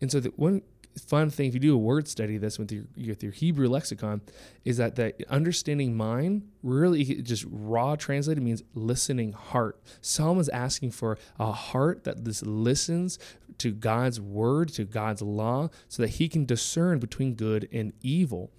And 0.00 0.10
so 0.10 0.18
that 0.20 0.38
one 0.38 0.62
fun 0.98 1.30
thing 1.30 1.48
if 1.48 1.54
you 1.54 1.60
do 1.60 1.74
a 1.74 1.78
word 1.78 2.06
study 2.06 2.36
this 2.36 2.58
with 2.58 2.70
your 2.70 2.84
with 2.96 3.22
your 3.22 3.32
Hebrew 3.32 3.68
lexicon 3.68 4.20
is 4.64 4.76
that 4.76 4.96
the 4.96 5.14
understanding 5.30 5.96
mind 5.96 6.48
really 6.62 7.04
just 7.22 7.46
raw 7.50 7.96
translated 7.96 8.42
means 8.42 8.62
listening 8.74 9.32
heart. 9.32 9.80
Solomon 10.00 10.40
is 10.40 10.48
asking 10.50 10.90
for 10.90 11.18
a 11.38 11.52
heart 11.52 12.04
that 12.04 12.24
this 12.24 12.42
listens 12.42 13.18
to 13.58 13.72
God's 13.72 14.20
word, 14.20 14.68
to 14.70 14.84
God's 14.84 15.22
law, 15.22 15.70
so 15.88 16.02
that 16.02 16.10
he 16.10 16.28
can 16.28 16.44
discern 16.44 16.98
between 16.98 17.34
good 17.34 17.68
and 17.72 17.92
evil. 18.02 18.50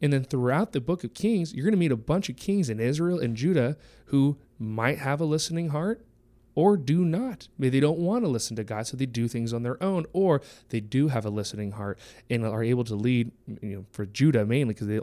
And 0.00 0.12
then 0.12 0.24
throughout 0.24 0.72
the 0.72 0.80
book 0.80 1.04
of 1.04 1.14
Kings, 1.14 1.54
you're 1.54 1.64
going 1.64 1.72
to 1.72 1.78
meet 1.78 1.92
a 1.92 1.96
bunch 1.96 2.28
of 2.28 2.36
kings 2.36 2.68
in 2.68 2.80
Israel 2.80 3.18
and 3.18 3.36
Judah 3.36 3.76
who 4.06 4.38
might 4.58 4.98
have 4.98 5.20
a 5.20 5.24
listening 5.24 5.70
heart 5.70 6.04
or 6.54 6.76
do 6.76 7.04
not. 7.04 7.48
Maybe 7.58 7.70
they 7.70 7.80
don't 7.80 7.98
want 7.98 8.24
to 8.24 8.28
listen 8.28 8.56
to 8.56 8.64
God, 8.64 8.86
so 8.86 8.96
they 8.96 9.06
do 9.06 9.28
things 9.28 9.52
on 9.52 9.62
their 9.62 9.82
own, 9.82 10.06
or 10.12 10.42
they 10.68 10.80
do 10.80 11.08
have 11.08 11.24
a 11.24 11.30
listening 11.30 11.72
heart 11.72 11.98
and 12.28 12.44
are 12.44 12.62
able 12.62 12.84
to 12.84 12.94
lead. 12.94 13.32
You 13.46 13.76
know, 13.76 13.86
for 13.90 14.06
Judah 14.06 14.44
mainly 14.44 14.74
because 14.74 14.86
they 14.86 15.00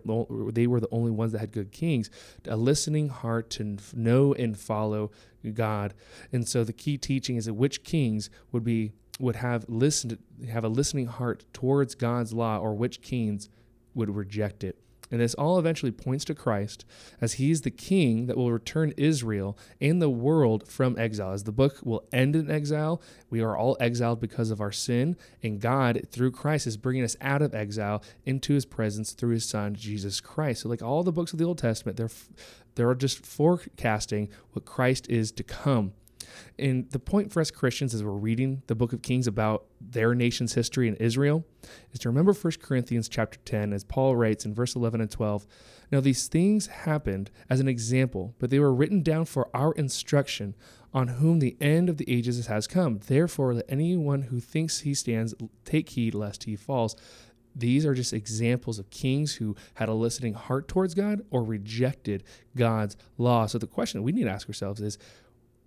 they 0.51 0.67
were 0.67 0.79
the 0.79 0.89
only 0.91 1.12
ones 1.12 1.31
that 1.31 1.39
had 1.39 1.51
good 1.51 1.71
kings, 1.71 2.09
a 2.47 2.55
listening 2.55 3.09
heart 3.09 3.49
to 3.51 3.77
know 3.93 4.33
and 4.33 4.57
follow 4.57 5.12
God. 5.53 5.93
And 6.31 6.47
so 6.47 6.63
the 6.63 6.73
key 6.73 6.97
teaching 6.97 7.35
is 7.35 7.45
that 7.45 7.53
which 7.53 7.83
kings 7.83 8.29
would 8.51 8.63
be 8.63 8.91
would 9.19 9.38
have 9.38 9.65
listened 9.67 10.17
have 10.49 10.63
a 10.63 10.69
listening 10.69 11.07
heart 11.07 11.45
towards 11.53 11.95
God's 11.95 12.33
law, 12.33 12.57
or 12.57 12.73
which 12.73 13.01
kings 13.01 13.49
would 13.93 14.15
reject 14.15 14.63
it. 14.63 14.77
And 15.11 15.19
this 15.19 15.33
all 15.33 15.57
eventually 15.57 15.91
points 15.91 16.23
to 16.25 16.35
Christ 16.35 16.85
as 17.19 17.33
he's 17.33 17.61
the 17.61 17.71
king 17.71 18.27
that 18.27 18.37
will 18.37 18.51
return 18.51 18.93
Israel 18.95 19.57
and 19.81 20.01
the 20.01 20.09
world 20.09 20.67
from 20.67 20.97
exile. 20.99 21.33
As 21.33 21.45
the 21.45 21.51
book 21.51 21.79
will 21.83 22.07
end 22.11 22.35
in 22.35 22.51
exile, 22.51 23.01
we 23.29 23.41
are 23.41 23.57
all 23.57 23.75
exiled 23.79 24.19
because 24.19 24.51
of 24.51 24.61
our 24.61 24.71
sin, 24.71 25.17
and 25.41 25.59
God, 25.59 26.07
through 26.11 26.31
Christ, 26.31 26.67
is 26.67 26.77
bringing 26.77 27.03
us 27.03 27.15
out 27.21 27.41
of 27.41 27.55
exile 27.55 28.03
into 28.25 28.53
his 28.53 28.65
presence 28.65 29.13
through 29.13 29.31
his 29.31 29.45
son, 29.45 29.75
Jesus 29.75 30.21
Christ. 30.21 30.61
So, 30.61 30.69
like 30.69 30.83
all 30.83 31.03
the 31.03 31.11
books 31.11 31.33
of 31.33 31.39
the 31.39 31.45
Old 31.45 31.57
Testament, 31.57 31.97
they're, 31.97 32.09
they're 32.75 32.95
just 32.95 33.25
forecasting 33.25 34.29
what 34.51 34.65
Christ 34.65 35.09
is 35.09 35.31
to 35.33 35.43
come. 35.43 35.93
And 36.57 36.89
the 36.91 36.99
point 36.99 37.31
for 37.31 37.41
us 37.41 37.51
Christians 37.51 37.93
as 37.93 38.03
we're 38.03 38.11
reading 38.11 38.63
the 38.67 38.75
book 38.75 38.93
of 38.93 39.01
Kings 39.01 39.27
about 39.27 39.65
their 39.79 40.13
nation's 40.13 40.53
history 40.53 40.87
in 40.87 40.95
Israel 40.95 41.45
is 41.91 41.99
to 41.99 42.09
remember 42.09 42.33
1 42.33 42.53
Corinthians 42.61 43.09
chapter 43.09 43.39
10 43.45 43.73
as 43.73 43.83
Paul 43.83 44.15
writes 44.15 44.45
in 44.45 44.53
verse 44.53 44.75
11 44.75 45.01
and 45.01 45.11
12, 45.11 45.47
now 45.91 45.99
these 45.99 46.27
things 46.27 46.67
happened 46.67 47.31
as 47.49 47.59
an 47.59 47.67
example, 47.67 48.35
but 48.39 48.49
they 48.49 48.59
were 48.59 48.73
written 48.73 49.01
down 49.01 49.25
for 49.25 49.49
our 49.53 49.71
instruction 49.73 50.55
on 50.93 51.07
whom 51.07 51.39
the 51.39 51.55
end 51.61 51.89
of 51.89 51.97
the 51.97 52.11
ages 52.11 52.47
has 52.47 52.67
come. 52.67 52.99
Therefore 53.07 53.53
let 53.53 53.65
anyone 53.69 54.23
who 54.23 54.39
thinks 54.39 54.79
he 54.79 54.93
stands 54.93 55.33
take 55.65 55.89
heed 55.89 56.13
lest 56.13 56.45
he 56.45 56.55
falls. 56.55 56.95
These 57.55 57.85
are 57.85 57.93
just 57.93 58.13
examples 58.13 58.79
of 58.79 58.89
kings 58.89 59.35
who 59.35 59.55
had 59.75 59.89
a 59.89 59.93
listening 59.93 60.33
heart 60.33 60.67
towards 60.67 60.93
God 60.93 61.21
or 61.29 61.43
rejected 61.43 62.23
God's 62.55 62.95
law. 63.17 63.47
So 63.47 63.57
the 63.57 63.67
question 63.67 64.03
we 64.03 64.11
need 64.11 64.23
to 64.25 64.31
ask 64.31 64.47
ourselves 64.47 64.81
is 64.81 64.97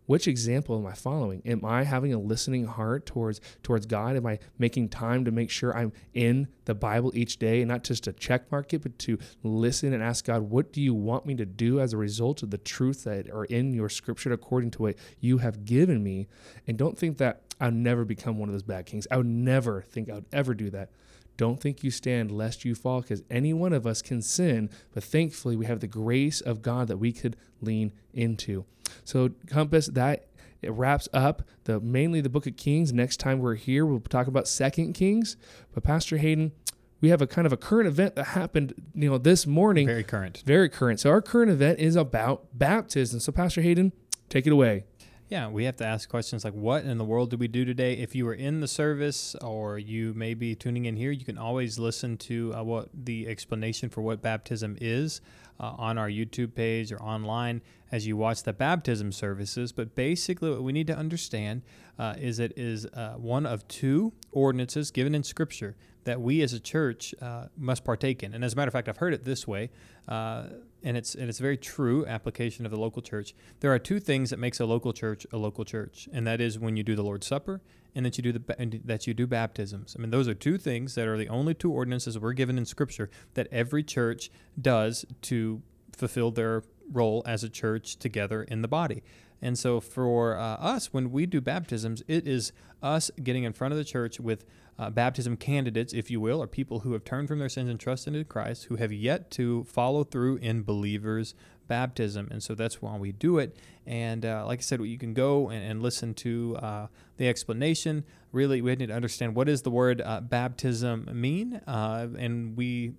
which 0.07 0.27
example 0.27 0.77
am 0.77 0.87
I 0.87 0.95
following? 0.95 1.43
Am 1.47 1.65
I 1.65 1.85
having 1.85 2.13
a 2.13 2.19
listening 2.19 2.67
heart 2.67 3.07
towards 3.07 3.41
towards 3.63 3.87
God? 3.87 4.17
Am 4.17 4.27
I 4.27 4.39
making 4.59 4.89
time 4.89 5.25
to 5.25 5.31
make 5.31 5.51
sure 5.51 5.77
I'm 5.77 5.93
in 6.13 6.49
the 6.65 6.75
Bible 6.75 7.13
each 7.15 7.39
day 7.39 7.61
and 7.61 7.69
not 7.69 7.85
just 7.85 8.05
to 8.05 8.13
check 8.13 8.51
mark 8.51 8.73
it, 8.75 8.83
but 8.83 8.99
to 9.01 9.19
listen 9.43 9.93
and 9.93 10.03
ask 10.03 10.25
God, 10.25 10.43
what 10.43 10.73
do 10.73 10.81
you 10.81 10.95
want 10.95 11.27
me 11.27 11.35
to 11.37 11.47
do 11.47 11.81
as 11.81 11.93
a 11.93 11.97
result 11.97 12.43
of 12.43 12.51
the 12.51 12.59
truth 12.59 13.05
that 13.05 13.31
are 13.31 13.45
in 13.45 13.73
your 13.73 13.89
scripture 13.89 14.33
according 14.33 14.73
to 14.73 14.83
what 14.83 14.97
you 15.21 15.39
have 15.39 15.65
given 15.65 16.03
me? 16.03 16.29
And 16.67 16.77
don't 16.77 16.99
think 16.99 17.19
that 17.19 17.43
I'll 17.61 17.71
never 17.71 18.05
become 18.05 18.39
one 18.39 18.49
of 18.49 18.55
those 18.55 18.63
bad 18.63 18.87
kings. 18.87 19.07
I 19.11 19.17
would 19.17 19.27
never 19.27 19.83
think 19.83 20.11
I 20.11 20.15
would 20.15 20.27
ever 20.33 20.55
do 20.55 20.69
that. 20.71 20.91
Don't 21.37 21.61
think 21.61 21.83
you 21.83 21.91
stand 21.91 22.31
lest 22.31 22.65
you 22.65 22.75
fall, 22.75 23.01
because 23.01 23.23
any 23.31 23.55
one 23.55 23.73
of 23.73 23.87
us 23.87 24.03
can 24.03 24.21
sin, 24.21 24.69
but 24.93 25.03
thankfully 25.03 25.57
we 25.57 25.65
have 25.67 25.81
the 25.81 25.87
grace 25.87 26.41
of 26.41 26.61
God 26.61 26.89
that 26.89 26.99
we 26.99 27.13
could 27.13 27.37
lean 27.61 27.93
into. 28.13 28.65
So, 29.05 29.31
Compass, 29.47 29.87
that 29.89 30.27
it 30.63 30.71
wraps 30.73 31.09
up 31.13 31.43
the 31.65 31.81
mainly 31.81 32.21
the 32.21 32.29
book 32.29 32.47
of 32.47 32.57
Kings. 32.57 32.93
Next 32.93 33.19
time 33.19 33.41
we're 33.41 33.57
here, 33.57 33.85
we'll 33.85 34.01
talk 34.01 34.27
about 34.29 34.47
Second 34.47 34.93
Kings. 34.95 35.37
But 35.75 35.83
Pastor 35.83 36.19
Hayden, 36.19 36.53
we 37.01 37.09
have 37.09 37.21
a 37.21 37.27
kind 37.27 37.47
of 37.47 37.53
a 37.53 37.57
current 37.57 37.89
event 37.89 38.15
that 38.15 38.29
happened, 38.29 38.75
you 38.95 39.11
know, 39.11 39.19
this 39.19 39.47
morning. 39.47 39.89
Very 39.89 40.05
current. 40.05 40.43
Very 40.47 40.69
current. 40.69 41.01
So 41.01 41.11
our 41.11 41.21
current 41.21 41.51
event 41.51 41.81
is 41.81 41.97
about 41.97 42.47
baptism. 42.57 43.19
So 43.19 43.33
Pastor 43.33 43.61
Hayden, 43.61 43.93
take 44.29 44.47
it 44.47 44.53
away. 44.53 44.85
Yeah, 45.33 45.49
we 45.49 45.65
have 45.65 45.77
to 45.77 45.87
ask 45.87 46.11
questions 46.11 46.45
like, 46.45 46.53
what 46.53 46.85
in 46.85 46.99
the 46.99 47.07
world 47.07 47.31
did 47.31 47.41
we 47.41 47.49
do 47.49 47.65
today? 47.65 47.95
If 47.95 48.15
you 48.15 48.27
were 48.27 48.35
in 48.35 48.61
the 48.61 48.69
service 48.69 49.35
or 49.37 49.79
you 49.79 50.13
may 50.13 50.35
be 50.35 50.55
tuning 50.55 50.85
in 50.85 50.95
here, 50.95 51.11
you 51.11 51.25
can 51.25 51.39
always 51.39 51.79
listen 51.79 52.19
to 52.19 52.53
uh, 52.55 52.63
what 52.63 52.91
the 52.93 53.27
explanation 53.27 53.89
for 53.89 54.03
what 54.03 54.21
baptism 54.21 54.77
is 54.79 55.23
uh, 55.59 55.73
on 55.79 55.97
our 55.97 56.11
YouTube 56.11 56.55
page 56.55 56.93
or 56.93 57.01
online 57.01 57.63
as 57.91 58.07
you 58.07 58.15
watch 58.15 58.43
the 58.43 58.53
baptism 58.53 59.11
services. 59.11 59.73
But 59.73 59.95
basically, 59.95 60.51
what 60.51 60.63
we 60.63 60.73
need 60.73 60.89
to 60.89 60.99
understand 60.99 61.63
uh, 61.99 62.13
is 62.19 62.39
it 62.39 62.53
is 62.59 62.85
uh, 62.85 63.15
one 63.17 63.47
of 63.47 63.67
two 63.69 64.13
ordinances 64.33 64.91
given 64.91 65.15
in 65.15 65.23
Scripture 65.23 65.77
that 66.05 66.21
we 66.21 66.43
as 66.43 66.53
a 66.53 66.61
church 66.61 67.15
uh, 67.23 67.47
must 67.57 67.87
partake 67.87 68.23
in. 68.23 68.35
And 68.35 68.45
as 68.45 68.53
a 68.53 68.57
matter 68.57 68.69
of 68.69 68.75
fact, 68.75 68.87
I've 68.87 68.99
heard 68.99 69.15
it 69.15 69.25
this 69.25 69.49
way, 69.49 69.71
uh, 70.09 70.49
and 70.83 70.97
it's 70.97 71.15
and 71.15 71.29
it's 71.29 71.39
very 71.39 71.57
true 71.57 72.07
application 72.07 72.65
of 72.65 72.71
the 72.71 72.79
local 72.79 73.03
church. 73.03 73.35
There 73.61 73.73
are 73.73 73.79
two 73.79 74.01
things 74.01 74.31
that 74.31 74.39
makes 74.39 74.61
a 74.61 74.67
local 74.67 74.93
church 74.93 75.27
a 75.33 75.37
local 75.37 75.65
church, 75.65 76.09
and 76.13 76.27
that 76.27 76.41
is 76.41 76.59
when 76.59 76.77
you 76.77 76.83
do 76.83 76.95
the 76.95 77.03
Lord's 77.03 77.27
Supper 77.27 77.61
and 77.95 78.07
that 78.07 78.17
you 78.17 78.23
do 78.23 78.33
the 78.33 78.81
that 78.85 79.07
you 79.07 79.15
do 79.15 79.27
baptisms. 79.27 79.95
I 79.97 80.01
mean, 80.01 80.11
those 80.11 80.29
are 80.29 80.35
two 80.35 80.59
things 80.59 80.95
that 80.95 81.07
are 81.07 81.17
the 81.17 81.29
only 81.29 81.55
two 81.55 81.73
ordinances 81.73 82.19
we're 82.19 82.33
given 82.33 82.59
in 82.59 82.65
Scripture 82.65 83.11
that 83.35 83.49
every 83.51 83.83
church 83.83 84.31
does 84.61 85.05
to 85.23 85.63
fulfill 85.93 86.31
their 86.31 86.63
role 86.93 87.23
as 87.27 87.43
a 87.43 87.49
church 87.49 87.97
together 87.97 88.43
in 88.43 88.63
the 88.63 88.69
body. 88.69 89.03
And 89.41 89.59
so 89.59 89.81
for 89.81 90.37
uh, 90.37 90.43
us, 90.43 90.93
when 90.93 91.11
we 91.11 91.27
do 91.27 91.41
baptisms, 91.41 92.03
it 92.07 92.29
is 92.29 92.53
us 92.81 93.11
getting 93.23 93.45
in 93.45 93.53
front 93.53 93.73
of 93.73 93.79
the 93.79 93.85
church 93.85 94.21
with 94.21 94.45
uh, 94.79 94.89
baptism 94.91 95.37
candidates, 95.37 95.93
if 95.93 96.11
you 96.11 96.21
will, 96.21 96.43
or 96.43 96.47
people 96.47 96.81
who 96.81 96.93
have 96.93 97.05
turned 97.05 97.29
from 97.29 97.39
their 97.39 97.49
sins 97.49 97.69
and 97.69 97.79
trusted 97.79 98.15
in 98.15 98.25
Christ, 98.25 98.65
who 98.65 98.77
have 98.77 98.93
yet 98.93 99.31
to 99.33 99.65
follow 99.65 100.05
through 100.05 100.37
in 100.37 100.63
believers' 100.63 101.35
baptism. 101.69 102.29
And 102.31 102.43
so 102.43 102.55
that's 102.55 102.81
why 102.81 102.97
we 102.97 103.13
do 103.13 103.39
it. 103.39 103.57
And 103.87 104.25
uh, 104.25 104.45
like 104.47 104.61
I 104.61 104.63
said, 104.63 104.83
you 104.83 104.99
can 104.99 105.15
go 105.15 105.51
and, 105.51 105.63
and 105.65 105.83
listen 105.83 106.15
to 106.15 106.57
uh, 106.61 106.87
the 107.17 107.29
explanation. 107.29 108.05
Really, 108.31 108.63
we 108.63 108.75
need 108.77 108.87
to 108.89 108.95
understand 108.95 109.35
what 109.35 109.47
does 109.47 109.63
the 109.63 109.71
word 109.71 110.01
uh, 110.01 110.21
baptism 110.21 111.09
mean. 111.13 111.61
Uh, 111.67 112.09
and 112.19 112.57
we 112.57 112.95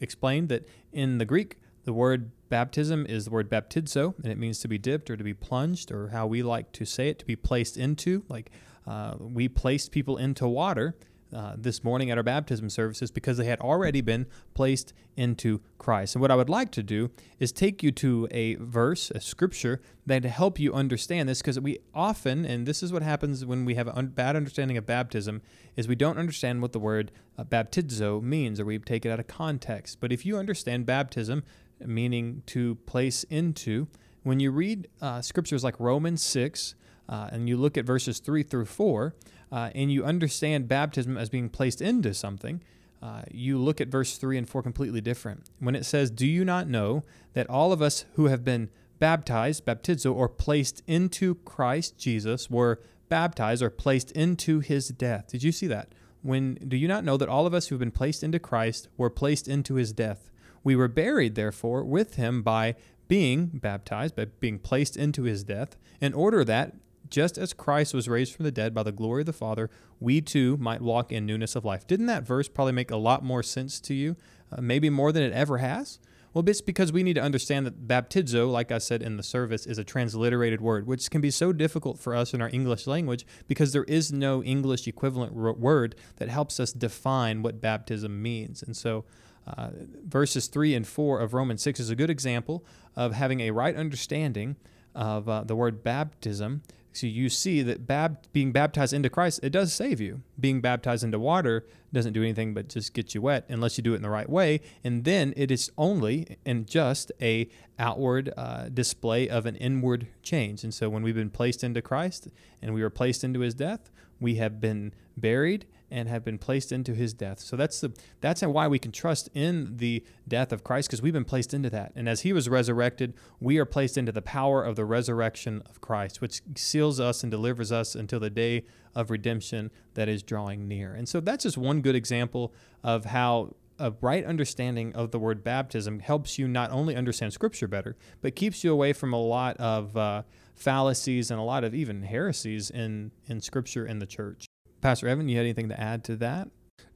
explained 0.00 0.50
that 0.50 0.68
in 0.92 1.18
the 1.18 1.24
Greek, 1.24 1.56
the 1.84 1.92
word 1.92 2.30
baptism 2.48 3.06
is 3.06 3.26
the 3.26 3.30
word 3.30 3.50
baptizo, 3.50 4.14
and 4.22 4.26
it 4.26 4.38
means 4.38 4.58
to 4.60 4.68
be 4.68 4.78
dipped 4.78 5.10
or 5.10 5.16
to 5.16 5.24
be 5.24 5.34
plunged, 5.34 5.90
or 5.90 6.08
how 6.08 6.26
we 6.26 6.42
like 6.42 6.72
to 6.72 6.84
say 6.84 7.08
it, 7.08 7.18
to 7.20 7.24
be 7.24 7.36
placed 7.36 7.76
into. 7.76 8.24
Like 8.28 8.50
uh, 8.86 9.14
we 9.18 9.48
placed 9.48 9.92
people 9.92 10.16
into 10.16 10.46
water 10.48 10.96
uh, 11.34 11.54
this 11.56 11.84
morning 11.84 12.10
at 12.10 12.16
our 12.16 12.24
baptism 12.24 12.68
services 12.68 13.10
because 13.10 13.36
they 13.36 13.44
had 13.44 13.60
already 13.60 14.00
been 14.00 14.26
placed 14.54 14.92
into 15.16 15.60
Christ. 15.78 16.16
And 16.16 16.22
what 16.22 16.30
I 16.30 16.34
would 16.34 16.48
like 16.48 16.72
to 16.72 16.82
do 16.82 17.10
is 17.38 17.52
take 17.52 17.82
you 17.82 17.92
to 17.92 18.26
a 18.32 18.56
verse, 18.56 19.12
a 19.12 19.20
scripture, 19.20 19.80
that 20.06 20.24
help 20.24 20.58
you 20.58 20.74
understand 20.74 21.28
this 21.28 21.40
because 21.40 21.60
we 21.60 21.78
often, 21.94 22.44
and 22.44 22.66
this 22.66 22.82
is 22.82 22.92
what 22.92 23.02
happens 23.02 23.44
when 23.44 23.64
we 23.64 23.76
have 23.76 23.86
a 23.86 23.96
un- 23.96 24.08
bad 24.08 24.34
understanding 24.34 24.76
of 24.76 24.86
baptism, 24.86 25.40
is 25.76 25.86
we 25.86 25.94
don't 25.94 26.18
understand 26.18 26.62
what 26.62 26.72
the 26.72 26.80
word 26.80 27.12
uh, 27.38 27.44
baptizo 27.44 28.20
means 28.20 28.58
or 28.58 28.64
we 28.64 28.78
take 28.78 29.06
it 29.06 29.10
out 29.10 29.20
of 29.20 29.28
context. 29.28 29.98
But 30.00 30.12
if 30.12 30.26
you 30.26 30.36
understand 30.36 30.84
baptism, 30.84 31.44
meaning 31.86 32.42
to 32.46 32.76
place 32.86 33.24
into. 33.24 33.88
When 34.22 34.40
you 34.40 34.50
read 34.50 34.88
uh, 35.00 35.22
scriptures 35.22 35.64
like 35.64 35.78
Romans 35.78 36.22
6, 36.22 36.74
uh, 37.08 37.28
and 37.32 37.48
you 37.48 37.56
look 37.56 37.76
at 37.76 37.84
verses 37.84 38.20
3 38.20 38.42
through 38.42 38.66
4, 38.66 39.14
uh, 39.52 39.70
and 39.74 39.90
you 39.90 40.04
understand 40.04 40.68
baptism 40.68 41.16
as 41.18 41.28
being 41.28 41.48
placed 41.48 41.82
into 41.82 42.14
something, 42.14 42.62
uh, 43.02 43.22
you 43.30 43.58
look 43.58 43.80
at 43.80 43.88
verse 43.88 44.16
3 44.16 44.38
and 44.38 44.48
4 44.48 44.62
completely 44.62 45.00
different. 45.00 45.44
When 45.58 45.74
it 45.74 45.84
says, 45.84 46.10
Do 46.10 46.26
you 46.26 46.44
not 46.44 46.68
know 46.68 47.02
that 47.32 47.48
all 47.48 47.72
of 47.72 47.80
us 47.80 48.04
who 48.14 48.26
have 48.26 48.44
been 48.44 48.70
baptized, 48.98 49.64
baptizo, 49.64 50.14
or 50.14 50.28
placed 50.28 50.82
into 50.86 51.36
Christ 51.36 51.98
Jesus 51.98 52.50
were 52.50 52.80
baptized 53.08 53.62
or 53.62 53.70
placed 53.70 54.12
into 54.12 54.60
his 54.60 54.88
death? 54.88 55.28
Did 55.28 55.42
you 55.42 55.50
see 55.50 55.66
that? 55.68 55.94
When 56.22 56.54
do 56.56 56.76
you 56.76 56.86
not 56.86 57.04
know 57.04 57.16
that 57.16 57.28
all 57.28 57.46
of 57.46 57.54
us 57.54 57.68
who 57.68 57.74
have 57.74 57.80
been 57.80 57.90
placed 57.90 58.22
into 58.22 58.38
Christ 58.38 58.88
were 58.98 59.10
placed 59.10 59.48
into 59.48 59.74
his 59.74 59.92
death? 59.92 60.30
We 60.62 60.76
were 60.76 60.88
buried, 60.88 61.34
therefore, 61.34 61.84
with 61.84 62.16
him 62.16 62.42
by 62.42 62.74
being 63.08 63.46
baptized, 63.46 64.14
by 64.14 64.26
being 64.26 64.58
placed 64.58 64.96
into 64.96 65.24
his 65.24 65.42
death, 65.42 65.76
in 66.00 66.14
order 66.14 66.44
that, 66.44 66.76
just 67.08 67.38
as 67.38 67.52
Christ 67.52 67.92
was 67.92 68.08
raised 68.08 68.34
from 68.34 68.44
the 68.44 68.52
dead 68.52 68.72
by 68.72 68.84
the 68.84 68.92
glory 68.92 69.22
of 69.22 69.26
the 69.26 69.32
Father, 69.32 69.68
we 69.98 70.20
too 70.20 70.56
might 70.58 70.80
walk 70.80 71.10
in 71.10 71.26
newness 71.26 71.56
of 71.56 71.64
life. 71.64 71.86
Didn't 71.86 72.06
that 72.06 72.22
verse 72.22 72.48
probably 72.48 72.72
make 72.72 72.90
a 72.90 72.96
lot 72.96 73.24
more 73.24 73.42
sense 73.42 73.80
to 73.80 73.94
you? 73.94 74.16
Uh, 74.52 74.60
maybe 74.60 74.90
more 74.90 75.10
than 75.10 75.24
it 75.24 75.32
ever 75.32 75.58
has? 75.58 75.98
Well, 76.32 76.48
it's 76.48 76.60
because 76.60 76.92
we 76.92 77.02
need 77.02 77.14
to 77.14 77.22
understand 77.22 77.66
that 77.66 77.88
baptizo, 77.88 78.48
like 78.48 78.70
I 78.70 78.78
said 78.78 79.02
in 79.02 79.16
the 79.16 79.22
service, 79.24 79.66
is 79.66 79.78
a 79.78 79.84
transliterated 79.84 80.60
word, 80.60 80.86
which 80.86 81.10
can 81.10 81.20
be 81.20 81.32
so 81.32 81.52
difficult 81.52 81.98
for 81.98 82.14
us 82.14 82.32
in 82.32 82.40
our 82.40 82.50
English 82.52 82.86
language 82.86 83.26
because 83.48 83.72
there 83.72 83.84
is 83.84 84.12
no 84.12 84.40
English 84.44 84.86
equivalent 84.86 85.32
word 85.32 85.96
that 86.16 86.28
helps 86.28 86.60
us 86.60 86.72
define 86.72 87.42
what 87.42 87.60
baptism 87.60 88.22
means. 88.22 88.62
And 88.62 88.76
so 88.76 89.04
uh, 89.46 89.70
verses 90.04 90.46
3 90.46 90.74
and 90.74 90.86
4 90.86 91.20
of 91.20 91.34
Romans 91.34 91.62
6 91.62 91.80
is 91.80 91.90
a 91.90 91.96
good 91.96 92.10
example 92.10 92.64
of 92.96 93.12
having 93.12 93.40
a 93.40 93.50
right 93.50 93.74
understanding 93.74 94.56
of 94.94 95.28
uh, 95.28 95.44
the 95.44 95.56
word 95.56 95.82
baptism. 95.82 96.62
So 96.92 97.06
you 97.06 97.28
see 97.28 97.62
that 97.62 97.86
bab- 97.86 98.26
being 98.32 98.52
baptized 98.52 98.92
into 98.92 99.08
Christ, 99.08 99.40
it 99.42 99.50
does 99.50 99.72
save 99.72 100.00
you. 100.00 100.22
Being 100.38 100.60
baptized 100.60 101.04
into 101.04 101.18
water 101.18 101.64
doesn't 101.92 102.12
do 102.12 102.22
anything 102.22 102.52
but 102.52 102.68
just 102.68 102.94
get 102.94 103.14
you 103.14 103.22
wet 103.22 103.46
unless 103.48 103.78
you 103.78 103.82
do 103.82 103.92
it 103.92 103.96
in 103.96 104.02
the 104.02 104.10
right 104.10 104.28
way. 104.28 104.60
And 104.82 105.04
then 105.04 105.32
it 105.36 105.50
is 105.50 105.70
only 105.78 106.38
and 106.44 106.66
just 106.66 107.12
a 107.20 107.48
outward 107.78 108.32
uh, 108.36 108.68
display 108.68 109.28
of 109.28 109.46
an 109.46 109.56
inward 109.56 110.08
change. 110.22 110.64
And 110.64 110.74
so 110.74 110.88
when 110.88 111.02
we've 111.02 111.14
been 111.14 111.30
placed 111.30 111.62
into 111.62 111.80
Christ 111.80 112.28
and 112.60 112.74
we 112.74 112.82
were 112.82 112.90
placed 112.90 113.22
into 113.22 113.40
his 113.40 113.54
death, 113.54 113.90
we 114.20 114.34
have 114.36 114.60
been 114.60 114.92
buried 115.16 115.66
and 115.90 116.08
have 116.08 116.24
been 116.24 116.38
placed 116.38 116.72
into 116.72 116.94
his 116.94 117.12
death. 117.12 117.40
So 117.40 117.56
that's 117.56 117.80
the 117.80 117.92
that's 118.20 118.42
why 118.42 118.68
we 118.68 118.78
can 118.78 118.92
trust 118.92 119.28
in 119.34 119.76
the 119.76 120.04
death 120.28 120.52
of 120.52 120.64
Christ 120.64 120.88
because 120.88 121.02
we've 121.02 121.12
been 121.12 121.24
placed 121.24 121.52
into 121.54 121.70
that. 121.70 121.92
And 121.96 122.08
as 122.08 122.22
he 122.22 122.32
was 122.32 122.48
resurrected, 122.48 123.14
we 123.40 123.58
are 123.58 123.64
placed 123.64 123.98
into 123.98 124.12
the 124.12 124.22
power 124.22 124.62
of 124.62 124.76
the 124.76 124.84
resurrection 124.84 125.62
of 125.68 125.80
Christ, 125.80 126.20
which 126.20 126.42
seals 126.54 127.00
us 127.00 127.22
and 127.22 127.30
delivers 127.30 127.72
us 127.72 127.94
until 127.94 128.20
the 128.20 128.30
day 128.30 128.64
of 128.94 129.10
redemption 129.10 129.70
that 129.94 130.08
is 130.08 130.22
drawing 130.22 130.66
near. 130.66 130.92
And 130.92 131.08
so 131.08 131.20
that's 131.20 131.44
just 131.44 131.58
one 131.58 131.80
good 131.80 131.94
example 131.94 132.52
of 132.82 133.06
how 133.06 133.54
a 133.80 133.94
right 134.02 134.24
understanding 134.24 134.94
of 134.94 135.10
the 135.10 135.18
word 135.18 135.42
baptism 135.42 136.00
helps 136.00 136.38
you 136.38 136.46
not 136.46 136.70
only 136.70 136.94
understand 136.94 137.32
Scripture 137.32 137.66
better, 137.66 137.96
but 138.20 138.36
keeps 138.36 138.62
you 138.62 138.72
away 138.72 138.92
from 138.92 139.14
a 139.14 139.20
lot 139.20 139.56
of 139.56 139.96
uh, 139.96 140.22
fallacies 140.54 141.30
and 141.30 141.40
a 141.40 141.42
lot 141.42 141.64
of 141.64 141.74
even 141.74 142.02
heresies 142.02 142.70
in, 142.70 143.10
in 143.26 143.40
Scripture 143.40 143.86
in 143.86 143.98
the 143.98 144.06
church. 144.06 144.49
Pastor 144.80 145.08
Evan, 145.08 145.28
you 145.28 145.36
had 145.36 145.44
anything 145.44 145.68
to 145.68 145.78
add 145.78 146.04
to 146.04 146.16
that? 146.16 146.48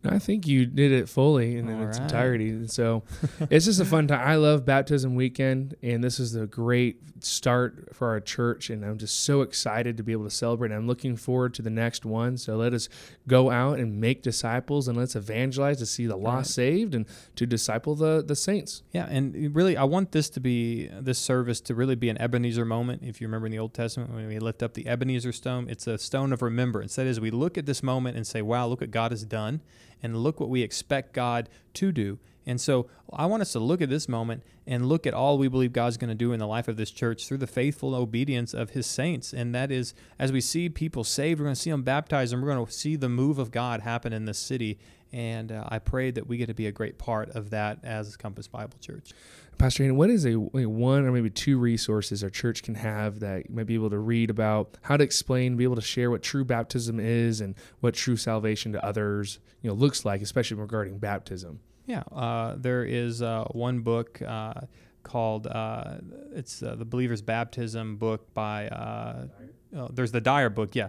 I 0.07 0.19
think 0.19 0.47
you 0.47 0.67
did 0.67 0.93
it 0.93 1.09
fully 1.09 1.57
in, 1.57 1.69
in 1.69 1.81
its 1.83 1.99
right. 1.99 2.05
entirety. 2.05 2.51
And 2.51 2.71
so 2.71 3.03
it's 3.51 3.65
just 3.65 3.81
a 3.81 3.85
fun 3.85 4.09
time. 4.09 4.21
I 4.27 4.37
love 4.37 4.65
baptism 4.65 5.15
weekend, 5.15 5.77
and 5.83 6.03
this 6.03 6.21
is 6.21 6.35
a 6.35 6.47
great 6.47 7.01
start 7.25 7.95
for 7.95 8.09
our 8.09 8.21
church. 8.21 8.71
And 8.71 8.85
I'm 8.85 8.99
just 8.99 9.21
so 9.21 9.41
excited 9.43 9.97
to 9.97 10.03
be 10.03 10.13
able 10.13 10.25
to 10.25 10.31
celebrate. 10.31 10.73
I'm 10.73 10.87
looking 10.87 11.17
forward 11.17 11.55
to 11.55 11.63
the 11.63 11.71
next 11.71 12.05
one. 12.05 12.37
So 12.37 12.57
let 12.57 12.75
us 12.75 12.89
go 13.27 13.51
out 13.51 13.79
and 13.79 14.01
make 14.01 14.23
disciples 14.23 14.89
and 14.89 14.97
let's 14.97 15.17
evangelize 15.17 15.79
to 15.79 15.87
see 15.87 16.07
the 16.07 16.17
lost 16.17 16.51
right. 16.51 16.65
saved 16.65 16.95
and 16.95 17.07
to 17.37 17.47
disciple 17.47 17.95
the, 17.95 18.23
the 18.27 18.37
saints. 18.37 18.83
Yeah. 18.93 19.07
And 19.09 19.55
really, 19.55 19.77
I 19.77 19.85
want 19.85 20.13
this 20.13 20.29
to 20.31 20.41
be, 20.41 20.89
this 21.01 21.19
service 21.19 21.61
to 21.63 21.75
really 21.75 21.95
be 21.95 22.09
an 22.09 22.21
Ebenezer 22.21 22.65
moment. 22.65 23.03
If 23.03 23.21
you 23.21 23.27
remember 23.27 23.47
in 23.47 23.53
the 23.53 23.59
Old 23.59 23.75
Testament, 23.75 24.13
when 24.13 24.27
we 24.27 24.39
lift 24.39 24.63
up 24.63 24.75
the 24.75 24.87
Ebenezer 24.87 25.33
stone, 25.33 25.69
it's 25.69 25.87
a 25.87 25.99
stone 25.99 26.33
of 26.33 26.43
remembrance. 26.43 26.97
That 26.97 27.07
is, 27.07 27.21
we 27.21 27.31
look 27.31 27.57
at 27.57 27.67
this 27.67 27.83
moment 27.83 28.17
and 28.17 28.27
say, 28.27 28.43
wow, 28.43 28.67
look 28.67 28.81
what 28.81 28.91
God 28.91 29.13
has 29.13 29.25
done 29.25 29.61
and 30.05 30.19
look 30.19 30.39
what 30.39 30.51
we 30.51 30.63
expect 30.63 31.15
God 31.15 31.49
to 31.73 31.91
do. 31.91 32.19
And 32.47 32.61
so 32.61 32.89
I 33.11 33.25
want 33.25 33.41
us 33.41 33.53
to 33.53 33.59
look 33.59 33.81
at 33.81 33.89
this 33.89 34.07
moment 34.07 34.43
and 34.67 34.87
look 34.87 35.07
at 35.07 35.15
all 35.15 35.39
we 35.39 35.49
believe 35.49 35.73
God's 35.73 35.97
going 35.97 36.11
to 36.11 36.15
do 36.15 36.33
in 36.33 36.39
the 36.39 36.47
life 36.47 36.69
of 36.69 36.77
this 36.77 36.91
church 36.91 37.27
through 37.27 37.39
the 37.39 37.47
faithful 37.47 37.95
obedience 37.95 38.53
of 38.53 38.71
his 38.71 38.87
saints. 38.87 39.33
And 39.33 39.55
that 39.55 39.73
is, 39.73 39.95
as 40.19 40.31
we 40.31 40.43
see 40.43 40.69
people 40.69 41.05
saved, 41.05 41.41
we're 41.41 41.47
going 41.47 41.55
to 41.55 41.61
see 41.61 41.71
them 41.71 41.83
baptized, 41.83 42.35
and 42.35 42.43
we're 42.43 42.55
going 42.55 42.67
to 42.67 42.71
see 42.71 42.97
the 42.97 43.09
move 43.09 43.39
of 43.39 43.51
God 43.51 43.81
happen 43.81 44.13
in 44.13 44.27
this 44.27 44.39
city. 44.39 44.79
And 45.15 45.53
uh, 45.53 45.63
I 45.69 45.79
pray 45.79 46.11
that 46.11 46.27
we 46.27 46.37
get 46.39 46.47
to 46.47 46.55
be 46.55 46.67
a 46.67 46.73
great 46.73 46.99
part 46.99 47.31
of 47.31 47.51
that 47.51 47.79
as 47.85 48.17
Compass 48.17 48.49
Bible 48.49 48.77
Church. 48.81 49.13
Pastor 49.59 49.85
Hayden, 49.85 49.97
what 49.97 50.11
is 50.11 50.27
a 50.27 50.35
one 50.35 51.07
or 51.07 51.13
maybe 51.13 51.31
two 51.31 51.57
resources 51.57 52.25
our 52.25 52.31
church 52.31 52.65
can 52.65 52.75
have 52.75 53.21
that 53.21 53.49
you 53.49 53.55
might 53.55 53.69
be 53.69 53.75
able 53.75 53.91
to 53.91 53.99
read 53.99 54.29
about 54.29 54.77
how 54.83 54.97
to 54.97 55.05
explain, 55.05 55.57
be 55.57 55.63
able 55.63 55.77
to 55.77 55.83
share 55.83 56.11
what 56.11 56.25
true 56.25 56.45
baptism 56.45 56.99
is 56.99 57.41
and 57.41 57.55
what 57.79 57.95
true 57.95 58.17
salvation 58.17 58.73
to 58.73 58.85
others, 58.85 59.39
you 59.63 59.71
know, 59.71 59.77
looks 59.77 60.05
like, 60.05 60.21
especially 60.21 60.57
regarding 60.57 60.99
baptism? 60.99 61.61
Yeah, 61.87 62.03
uh, 62.11 62.57
there 62.59 62.83
is 62.83 63.23
uh, 63.23 63.45
one 63.53 63.83
book 63.83 64.21
uh, 64.21 64.63
called 65.05 65.47
uh, 65.47 65.99
it's 66.35 66.61
uh, 66.61 66.75
the 66.75 66.85
Believer's 66.85 67.23
Baptism 67.23 67.99
book 67.99 68.35
by. 68.35 68.69
Uh, 69.75 69.81
oh, 69.81 69.91
there's 69.93 70.13
the 70.13 70.21
Dyer 70.21 70.51
book, 70.51 70.75
yeah. 70.75 70.89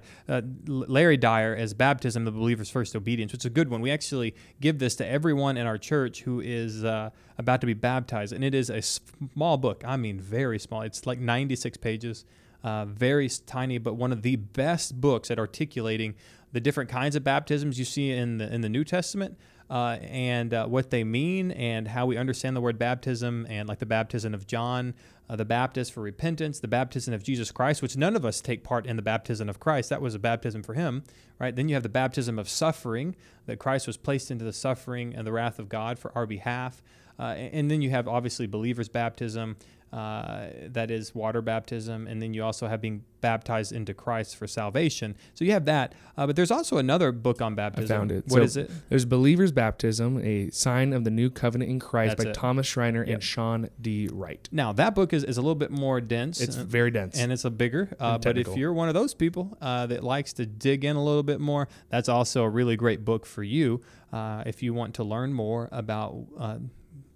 Larry 0.68 1.18
Dyer 1.18 1.56
as 1.56 1.74
Baptism, 1.74 2.26
the 2.26 2.32
Believer's 2.32 2.70
First 2.70 2.96
Obedience, 2.96 3.32
which 3.32 3.42
is 3.42 3.46
a 3.46 3.50
good 3.50 3.70
one. 3.70 3.82
We 3.82 3.92
actually 3.92 4.36
give 4.62 4.80
this 4.80 4.96
to 4.98 5.08
everyone 5.08 5.58
in 5.58 5.66
our 5.68 5.78
church 5.78 6.22
who 6.22 6.40
is 6.40 6.84
about 6.84 7.62
to 7.62 7.68
be 7.68 7.74
baptized, 7.74 8.34
and 8.34 8.44
it 8.44 8.54
is 8.54 8.70
a 8.70 8.82
small 8.82 9.58
book. 9.58 9.84
I 9.86 9.98
mean, 9.98 10.20
very 10.20 10.60
small. 10.60 10.82
It's 10.82 11.06
like 11.06 11.20
96 11.20 11.78
pages, 11.78 12.26
very 12.64 13.30
tiny, 13.46 13.78
but 13.78 13.96
one 13.96 14.12
of 14.12 14.22
the 14.22 14.36
best 14.36 15.00
books 15.00 15.32
at 15.32 15.40
articulating 15.40 16.16
the 16.52 16.62
different 16.62 16.90
kinds 16.90 17.16
of 17.18 17.24
baptisms 17.24 17.78
you 17.78 17.84
see 17.84 18.12
in 18.12 18.38
the 18.38 18.54
in 18.54 18.62
the 18.62 18.70
New 18.70 18.86
Testament 18.86 19.38
uh, 19.70 19.98
and 20.02 20.54
uh, 20.54 20.66
what 20.68 20.90
they 20.90 21.04
mean 21.04 21.52
and 21.52 21.88
how 21.88 22.06
we 22.06 22.18
understand 22.18 22.56
the 22.56 22.62
word 22.62 22.78
baptism 22.78 23.46
and 23.50 23.68
like 23.68 23.80
the 23.80 23.86
baptism 23.86 24.34
of 24.34 24.48
John, 24.48 24.94
uh, 25.30 25.36
the 25.36 25.46
Baptist 25.46 25.94
for 25.94 26.02
repentance, 26.02 26.60
the 26.60 26.68
baptism 26.68 27.14
of 27.14 27.24
Jesus 27.24 27.52
Christ, 27.52 27.82
which 27.82 27.98
none 27.98 28.16
of 28.16 28.26
us 28.26 28.42
take 28.42 28.64
part 28.64 28.86
in 28.86 28.96
the 28.96 29.02
baptism 29.02 29.50
of 29.50 29.60
Christ. 29.60 29.90
That 29.90 30.02
was 30.02 30.16
a 30.16 30.20
baptism 30.20 30.64
for 30.64 30.74
him, 30.74 31.04
right? 31.40 31.56
Then 31.56 31.70
you 31.70 31.76
have 31.76 31.84
the 31.84 31.90
baptism 31.90 32.38
of 32.38 32.50
suffering, 32.50 33.16
that 33.46 33.60
Christ 33.60 33.88
was 33.88 33.98
placed 33.98 34.32
into 34.32 34.46
the 34.46 34.54
suffering 34.54 35.16
and 35.16 35.26
the 35.26 35.32
wrath 35.32 35.60
of 35.60 35.70
God 35.70 36.00
for 36.00 36.12
our 36.16 36.26
behalf. 36.26 36.82
Uh, 37.18 37.34
and 37.54 37.70
then 37.72 37.82
you 37.82 37.90
have 37.90 38.08
obviously 38.08 38.48
believers' 38.48 38.90
baptism, 38.90 39.58
uh, 39.96 40.48
that 40.68 40.92
is 40.92 41.16
water 41.16 41.42
baptism, 41.42 42.06
and 42.06 42.22
then 42.22 42.34
you 42.34 42.44
also 42.44 42.68
have 42.68 42.82
being 42.82 43.06
baptized 43.22 43.72
into 43.72 43.94
Christ 43.94 44.36
for 44.36 44.46
salvation. 44.46 45.16
So 45.36 45.46
you 45.46 45.54
have 45.54 45.64
that, 45.66 45.94
uh, 46.18 46.28
but 46.28 46.36
there's 46.36 46.52
also 46.52 46.78
another 46.78 47.14
book 47.14 47.42
on 47.42 47.56
baptism. 47.56 47.96
I 47.96 48.00
found 48.00 48.12
it. 48.12 48.26
What 48.28 48.40
so 48.40 48.42
is 48.42 48.58
it? 48.58 48.72
There's 48.90 49.06
Believer's 49.06 49.54
Baptism, 49.54 50.20
a 50.22 50.50
sign 50.50 50.92
of 50.92 51.06
the 51.06 51.12
new 51.12 51.30
covenant 51.30 51.72
in 51.72 51.80
Christ 51.80 52.18
That's 52.18 52.26
by 52.26 52.30
it. 52.32 52.34
Thomas 52.34 52.68
Schreiner 52.68 53.06
yep. 53.06 53.14
and 53.14 53.24
Shawn 53.24 53.70
D. 53.80 54.10
Wright. 54.12 54.50
Now 54.52 54.74
that 54.74 54.96
book 54.96 55.14
is, 55.14 55.24
is 55.24 55.38
a 55.38 55.42
little 55.42 55.56
bit 55.56 55.72
more 55.72 56.02
dense. 56.02 56.42
It's 56.42 56.58
uh, 56.58 56.66
very 56.66 56.92
dense, 56.92 57.18
and 57.18 57.32
it's 57.32 57.46
a 57.46 57.52
bigger. 57.52 57.96
Uh, 57.98 58.18
but 58.18 58.38
if 58.38 58.58
you're 58.58 58.74
one 58.74 58.90
of 58.90 58.96
those 58.96 59.14
people 59.14 59.58
uh, 59.62 59.86
that 59.86 60.04
likes 60.04 60.34
to 60.34 60.46
dig 60.46 60.84
in 60.84 60.98
a 60.98 61.04
little 61.04 61.24
bit 61.24 61.40
more, 61.40 61.70
that's 61.88 62.10
also 62.10 62.44
a 62.44 62.50
really 62.50 62.76
great 62.76 63.06
book 63.06 63.26
for 63.26 63.44
you 63.44 63.82
uh, 64.12 64.44
if 64.46 64.62
you 64.62 64.74
want 64.74 64.96
to 64.96 65.06
learn 65.06 65.32
more 65.32 65.70
about 65.72 66.66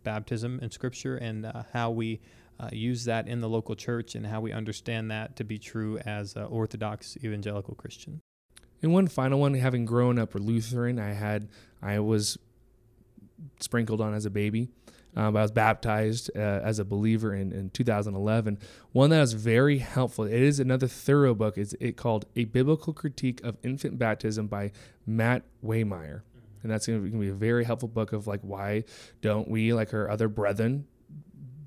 baptism 0.04 0.60
in 0.62 0.72
Scripture 0.72 1.16
and 1.16 1.52
how 1.74 1.92
we 1.92 2.20
uh, 2.60 2.70
use 2.72 3.06
that 3.06 3.28
in 3.28 3.40
the 3.42 3.50
local 3.50 3.76
church 3.76 4.16
and 4.16 4.26
how 4.26 4.42
we 4.42 4.52
understand 4.52 5.10
that 5.12 5.36
to 5.38 5.44
be 5.44 5.58
true 5.58 5.98
as 6.00 6.36
uh, 6.36 6.44
Orthodox 6.46 7.18
evangelical 7.24 7.76
Christian. 7.76 8.22
And 8.82 8.94
one 8.94 9.08
final 9.08 9.40
one, 9.40 9.54
having 9.54 9.86
grown 9.86 10.20
up 10.20 10.36
Lutheran, 10.36 11.00
I 11.00 11.14
had 11.14 11.50
I 11.82 12.00
was 12.00 12.38
sprinkled 13.60 14.02
on 14.02 14.14
as 14.14 14.26
a 14.26 14.30
baby. 14.30 14.70
Um, 15.16 15.36
I 15.36 15.42
was 15.42 15.52
baptized 15.52 16.30
uh, 16.36 16.40
as 16.40 16.78
a 16.78 16.86
believer 16.86 17.34
in, 17.34 17.52
in 17.52 17.72
2011. 17.72 18.60
One 18.92 19.10
that 19.10 19.20
was 19.20 19.34
very 19.34 19.80
helpful. 19.80 20.26
It 20.26 20.34
is 20.34 20.60
another 20.60 20.88
thorough 20.88 21.34
book. 21.34 21.58
It's 21.58 21.74
it 21.80 21.98
called 21.98 22.26
A 22.36 22.46
Biblical 22.46 22.94
Critique 22.94 23.44
of 23.44 23.58
Infant 23.64 23.98
Baptism 23.98 24.48
by 24.48 24.72
Matt 25.08 25.44
Waymeyer. 25.66 26.22
And 26.64 26.72
that's 26.72 26.88
going 26.88 27.12
to 27.12 27.18
be 27.18 27.30
a 27.30 27.34
very 27.34 27.64
helpful 27.64 27.90
book 27.90 28.14
of 28.14 28.28
like 28.28 28.42
why 28.42 28.84
don't 29.22 29.48
we, 29.48 29.74
like 29.74 29.94
our 29.94 30.10
other 30.10 30.28
brethren, 30.28 30.86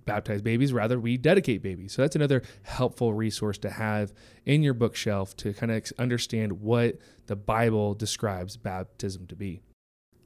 baptize 0.04 0.42
babies, 0.42 0.72
rather, 0.72 0.98
we 0.98 1.16
dedicate 1.16 1.62
babies. 1.62 1.92
So 1.92 2.02
that's 2.02 2.16
another 2.16 2.42
helpful 2.62 3.14
resource 3.14 3.58
to 3.58 3.70
have 3.70 4.12
in 4.44 4.62
your 4.62 4.74
bookshelf 4.74 5.36
to 5.38 5.52
kind 5.52 5.72
of 5.72 5.84
understand 5.98 6.60
what 6.60 6.98
the 7.26 7.36
Bible 7.36 7.94
describes 7.94 8.56
baptism 8.56 9.26
to 9.28 9.36
be. 9.36 9.62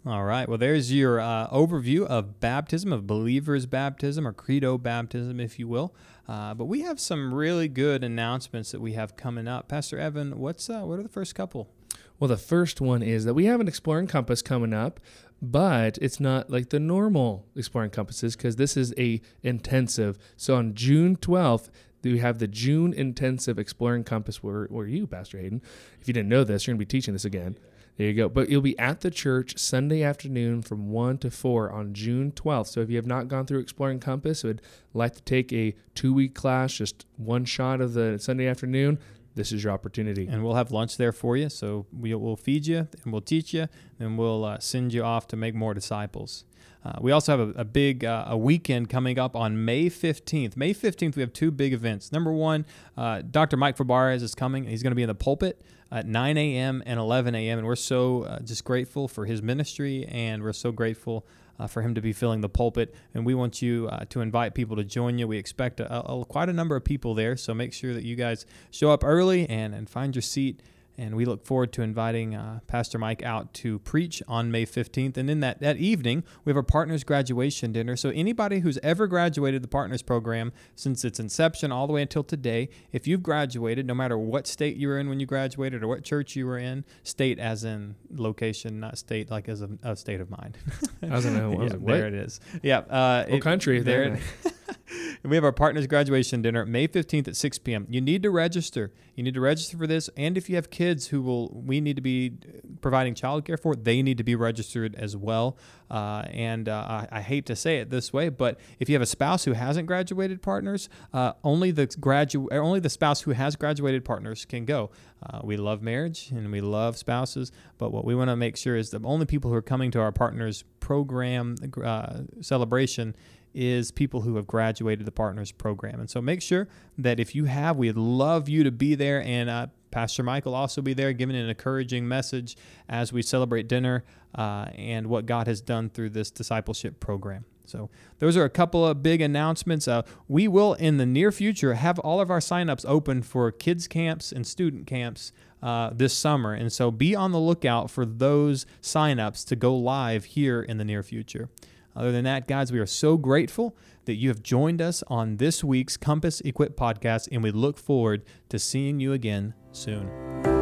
All 0.06 0.24
right. 0.24 0.48
Well, 0.48 0.58
there's 0.58 0.92
your 0.92 1.18
uh, 1.18 1.48
overview 1.48 2.06
of 2.06 2.38
baptism, 2.38 2.92
of 2.92 3.08
believers' 3.08 3.66
baptism, 3.66 4.26
or 4.26 4.32
credo 4.32 4.78
baptism, 4.78 5.40
if 5.40 5.58
you 5.58 5.66
will. 5.66 5.96
Uh, 6.28 6.54
but 6.54 6.66
we 6.66 6.82
have 6.82 7.00
some 7.00 7.34
really 7.34 7.66
good 7.66 8.04
announcements 8.04 8.70
that 8.70 8.80
we 8.80 8.92
have 8.92 9.16
coming 9.16 9.48
up. 9.48 9.66
Pastor 9.66 9.98
Evan, 9.98 10.38
what's 10.38 10.70
uh, 10.70 10.82
what 10.82 11.00
are 11.00 11.02
the 11.02 11.08
first 11.08 11.34
couple? 11.34 11.70
Well, 12.18 12.28
the 12.28 12.36
first 12.36 12.80
one 12.80 13.02
is 13.02 13.24
that 13.24 13.34
we 13.34 13.44
have 13.44 13.60
an 13.60 13.68
Exploring 13.68 14.06
Compass 14.06 14.42
coming 14.42 14.72
up 14.72 15.00
but 15.42 15.98
it's 15.98 16.18
not 16.18 16.50
like 16.50 16.70
the 16.70 16.80
normal 16.80 17.46
exploring 17.54 17.90
compasses 17.90 18.36
because 18.36 18.56
this 18.56 18.76
is 18.76 18.94
a 18.96 19.20
intensive. 19.42 20.18
So 20.36 20.56
on 20.56 20.74
June 20.74 21.16
12th, 21.16 21.68
we 22.02 22.18
have 22.18 22.38
the 22.38 22.48
June 22.48 22.92
intensive 22.92 23.58
exploring 23.58 24.04
compass. 24.04 24.42
Where 24.42 24.66
where 24.66 24.86
you, 24.86 25.06
Pastor 25.06 25.38
Hayden? 25.38 25.60
If 26.00 26.08
you 26.08 26.14
didn't 26.14 26.28
know 26.28 26.44
this, 26.44 26.66
you're 26.66 26.72
gonna 26.72 26.78
be 26.78 26.86
teaching 26.86 27.14
this 27.14 27.24
again. 27.24 27.58
There 27.96 28.06
you 28.06 28.14
go. 28.14 28.28
But 28.28 28.48
you'll 28.48 28.60
be 28.60 28.78
at 28.78 29.00
the 29.00 29.10
church 29.10 29.58
Sunday 29.58 30.02
afternoon 30.02 30.60
from 30.60 30.90
1 30.90 31.16
to 31.18 31.30
4 31.30 31.72
on 31.72 31.94
June 31.94 32.30
12th. 32.30 32.66
So 32.68 32.80
if 32.80 32.90
you 32.90 32.96
have 32.96 33.06
not 33.06 33.26
gone 33.26 33.46
through 33.46 33.60
Exploring 33.60 34.00
Compass, 34.00 34.44
would 34.44 34.60
like 34.92 35.14
to 35.14 35.22
take 35.22 35.50
a 35.52 35.74
two 35.94 36.12
week 36.12 36.34
class, 36.34 36.74
just 36.74 37.06
one 37.16 37.44
shot 37.44 37.80
of 37.80 37.94
the 37.94 38.18
Sunday 38.18 38.46
afternoon, 38.46 38.98
this 39.36 39.52
is 39.52 39.62
your 39.62 39.72
opportunity. 39.72 40.26
And 40.26 40.42
we'll 40.42 40.54
have 40.54 40.72
lunch 40.72 40.96
there 40.96 41.12
for 41.12 41.36
you. 41.36 41.48
So 41.48 41.86
we, 41.96 42.12
will 42.14 42.36
feed 42.36 42.66
you 42.66 42.88
and 43.04 43.12
we'll 43.12 43.20
teach 43.20 43.54
you 43.54 43.68
and 44.00 44.18
we'll 44.18 44.44
uh, 44.44 44.58
send 44.58 44.92
you 44.92 45.04
off 45.04 45.28
to 45.28 45.36
make 45.36 45.54
more 45.54 45.74
disciples. 45.74 46.44
Uh, 46.86 46.92
we 47.00 47.10
also 47.10 47.36
have 47.36 47.48
a, 47.48 47.60
a 47.60 47.64
big 47.64 48.04
uh, 48.04 48.26
a 48.28 48.38
weekend 48.38 48.88
coming 48.88 49.18
up 49.18 49.34
on 49.34 49.64
May 49.64 49.90
15th. 49.90 50.56
May 50.56 50.72
15th, 50.72 51.16
we 51.16 51.20
have 51.20 51.32
two 51.32 51.50
big 51.50 51.72
events. 51.72 52.12
Number 52.12 52.32
one, 52.32 52.64
uh, 52.96 53.22
Dr. 53.28 53.56
Mike 53.56 53.76
Fabarez 53.76 54.22
is 54.22 54.36
coming. 54.36 54.64
He's 54.64 54.84
going 54.84 54.92
to 54.92 54.96
be 54.96 55.02
in 55.02 55.08
the 55.08 55.14
pulpit 55.14 55.60
at 55.90 56.06
9 56.06 56.36
a.m. 56.36 56.84
and 56.86 57.00
11 57.00 57.34
a.m. 57.34 57.58
And 57.58 57.66
we're 57.66 57.74
so 57.74 58.22
uh, 58.22 58.38
just 58.40 58.64
grateful 58.64 59.08
for 59.08 59.24
his 59.24 59.42
ministry 59.42 60.06
and 60.06 60.44
we're 60.44 60.52
so 60.52 60.70
grateful 60.70 61.26
uh, 61.58 61.66
for 61.66 61.82
him 61.82 61.94
to 61.94 62.00
be 62.00 62.12
filling 62.12 62.40
the 62.40 62.48
pulpit. 62.48 62.94
And 63.14 63.26
we 63.26 63.34
want 63.34 63.62
you 63.62 63.88
uh, 63.90 64.04
to 64.10 64.20
invite 64.20 64.54
people 64.54 64.76
to 64.76 64.84
join 64.84 65.18
you. 65.18 65.26
We 65.26 65.38
expect 65.38 65.80
a, 65.80 66.08
a, 66.08 66.24
quite 66.24 66.48
a 66.48 66.52
number 66.52 66.76
of 66.76 66.84
people 66.84 67.14
there, 67.14 67.36
so 67.36 67.52
make 67.52 67.72
sure 67.72 67.94
that 67.94 68.04
you 68.04 68.14
guys 68.14 68.46
show 68.70 68.92
up 68.92 69.02
early 69.02 69.48
and, 69.48 69.74
and 69.74 69.90
find 69.90 70.14
your 70.14 70.22
seat 70.22 70.60
and 70.98 71.14
we 71.14 71.24
look 71.24 71.44
forward 71.44 71.72
to 71.74 71.82
inviting 71.82 72.34
uh, 72.34 72.60
Pastor 72.66 72.98
Mike 72.98 73.22
out 73.22 73.52
to 73.54 73.78
preach 73.80 74.22
on 74.26 74.50
May 74.50 74.64
15th. 74.64 75.16
And 75.16 75.28
then 75.28 75.40
that, 75.40 75.60
that 75.60 75.76
evening, 75.76 76.24
we 76.44 76.50
have 76.50 76.56
our 76.56 76.62
partners 76.62 77.04
graduation 77.04 77.72
dinner. 77.72 77.96
So, 77.96 78.10
anybody 78.10 78.60
who's 78.60 78.78
ever 78.82 79.06
graduated 79.06 79.62
the 79.62 79.68
partners 79.68 80.02
program 80.02 80.52
since 80.74 81.04
its 81.04 81.20
inception 81.20 81.72
all 81.72 81.86
the 81.86 81.92
way 81.92 82.02
until 82.02 82.24
today, 82.24 82.68
if 82.92 83.06
you've 83.06 83.22
graduated, 83.22 83.86
no 83.86 83.94
matter 83.94 84.18
what 84.18 84.46
state 84.46 84.76
you 84.76 84.88
were 84.88 84.98
in 84.98 85.08
when 85.08 85.20
you 85.20 85.26
graduated 85.26 85.82
or 85.82 85.88
what 85.88 86.04
church 86.04 86.36
you 86.36 86.46
were 86.46 86.58
in, 86.58 86.84
state 87.02 87.38
as 87.38 87.64
in 87.64 87.96
location, 88.10 88.80
not 88.80 88.98
state 88.98 89.30
like 89.30 89.48
as 89.48 89.62
a, 89.62 89.68
a 89.82 89.96
state 89.96 90.20
of 90.20 90.30
mind. 90.30 90.56
I 91.02 91.14
was 91.14 91.26
know. 91.36 91.52
yeah, 91.52 91.68
like, 91.70 91.84
there 91.84 92.06
it 92.06 92.14
is. 92.14 92.40
Yeah. 92.62 92.78
Uh, 92.78 93.24
what 93.26 93.34
it, 93.34 93.42
country? 93.42 93.80
There. 93.80 94.18
we 95.22 95.36
have 95.36 95.44
our 95.44 95.52
partners 95.52 95.86
graduation 95.86 96.42
dinner 96.42 96.64
May 96.64 96.88
15th 96.88 97.28
at 97.28 97.36
6 97.36 97.58
p.m. 97.58 97.86
You 97.88 98.00
need 98.00 98.22
to 98.22 98.30
register. 98.30 98.92
You 99.14 99.22
need 99.22 99.34
to 99.34 99.40
register 99.40 99.76
for 99.76 99.86
this. 99.86 100.10
And 100.16 100.36
if 100.36 100.48
you 100.48 100.56
have 100.56 100.70
kids 100.70 101.08
who 101.08 101.22
will, 101.22 101.48
we 101.50 101.80
need 101.80 101.96
to 101.96 102.02
be 102.02 102.34
providing 102.80 103.14
childcare 103.14 103.60
for, 103.60 103.74
they 103.74 104.02
need 104.02 104.18
to 104.18 104.24
be 104.24 104.34
registered 104.34 104.94
as 104.94 105.16
well. 105.16 105.56
Uh, 105.90 106.24
and 106.30 106.68
uh, 106.68 106.84
I, 106.88 107.08
I, 107.12 107.20
hate 107.20 107.46
to 107.46 107.54
say 107.54 107.78
it 107.78 107.90
this 107.90 108.12
way, 108.12 108.28
but 108.28 108.58
if 108.80 108.88
you 108.88 108.96
have 108.96 109.02
a 109.02 109.06
spouse 109.06 109.44
who 109.44 109.52
hasn't 109.52 109.86
graduated 109.86 110.42
partners, 110.42 110.88
uh, 111.12 111.34
only 111.44 111.70
the 111.70 111.86
gradu- 111.86 112.48
only 112.50 112.80
the 112.80 112.90
spouse 112.90 113.20
who 113.20 113.30
has 113.30 113.54
graduated 113.54 114.04
partners 114.04 114.44
can 114.44 114.64
go. 114.64 114.90
Uh, 115.22 115.40
we 115.44 115.56
love 115.56 115.82
marriage 115.82 116.30
and 116.32 116.50
we 116.50 116.60
love 116.60 116.96
spouses, 116.96 117.52
but 117.78 117.92
what 117.92 118.04
we 118.04 118.16
want 118.16 118.30
to 118.30 118.36
make 118.36 118.56
sure 118.56 118.76
is 118.76 118.90
the 118.90 119.00
only 119.04 119.26
people 119.26 119.48
who 119.48 119.56
are 119.56 119.62
coming 119.62 119.92
to 119.92 120.00
our 120.00 120.10
partners 120.10 120.64
program 120.80 121.56
uh, 121.82 122.22
celebration 122.40 123.14
is 123.56 123.90
people 123.90 124.20
who 124.20 124.36
have 124.36 124.46
graduated 124.46 125.06
the 125.06 125.12
partners 125.12 125.50
program. 125.50 125.98
And 125.98 126.10
so 126.10 126.20
make 126.20 126.42
sure 126.42 126.68
that 126.98 127.18
if 127.18 127.34
you 127.34 127.46
have, 127.46 127.76
we'd 127.76 127.96
love 127.96 128.48
you 128.48 128.62
to 128.62 128.70
be 128.70 128.94
there. 128.94 129.22
And 129.22 129.48
uh, 129.48 129.68
Pastor 129.90 130.22
Michael 130.22 130.54
also 130.54 130.82
be 130.82 130.92
there 130.92 131.12
giving 131.14 131.34
an 131.34 131.48
encouraging 131.48 132.06
message 132.06 132.56
as 132.88 133.12
we 133.12 133.22
celebrate 133.22 133.66
dinner 133.66 134.04
uh, 134.34 134.66
and 134.74 135.06
what 135.06 135.24
God 135.24 135.46
has 135.46 135.62
done 135.62 135.88
through 135.88 136.10
this 136.10 136.30
discipleship 136.30 137.00
program. 137.00 137.46
So 137.64 137.90
those 138.18 138.36
are 138.36 138.44
a 138.44 138.50
couple 138.50 138.86
of 138.86 139.02
big 139.02 139.20
announcements. 139.20 139.88
Uh, 139.88 140.02
we 140.28 140.46
will 140.48 140.74
in 140.74 140.98
the 140.98 141.06
near 141.06 141.32
future 141.32 141.74
have 141.74 141.98
all 142.00 142.20
of 142.20 142.30
our 142.30 142.38
signups 142.38 142.84
open 142.86 143.22
for 143.22 143.50
kids 143.50 143.88
camps 143.88 144.32
and 144.32 144.46
student 144.46 144.86
camps 144.86 145.32
uh, 145.62 145.90
this 145.92 146.12
summer, 146.12 146.52
and 146.52 146.72
so 146.72 146.90
be 146.90 147.14
on 147.16 147.32
the 147.32 147.40
lookout 147.40 147.90
for 147.90 148.06
those 148.06 148.66
signups 148.82 149.44
to 149.46 149.56
go 149.56 149.74
live 149.74 150.26
here 150.26 150.62
in 150.62 150.78
the 150.78 150.84
near 150.84 151.02
future. 151.02 151.48
Other 151.96 152.12
than 152.12 152.24
that, 152.24 152.46
guys, 152.46 152.70
we 152.70 152.78
are 152.78 152.86
so 152.86 153.16
grateful 153.16 153.74
that 154.04 154.14
you 154.14 154.28
have 154.28 154.42
joined 154.42 154.82
us 154.82 155.02
on 155.08 155.38
this 155.38 155.64
week's 155.64 155.96
Compass 155.96 156.42
Equip 156.42 156.76
podcast, 156.76 157.28
and 157.32 157.42
we 157.42 157.50
look 157.50 157.78
forward 157.78 158.22
to 158.50 158.58
seeing 158.58 159.00
you 159.00 159.14
again 159.14 159.54
soon. 159.72 160.55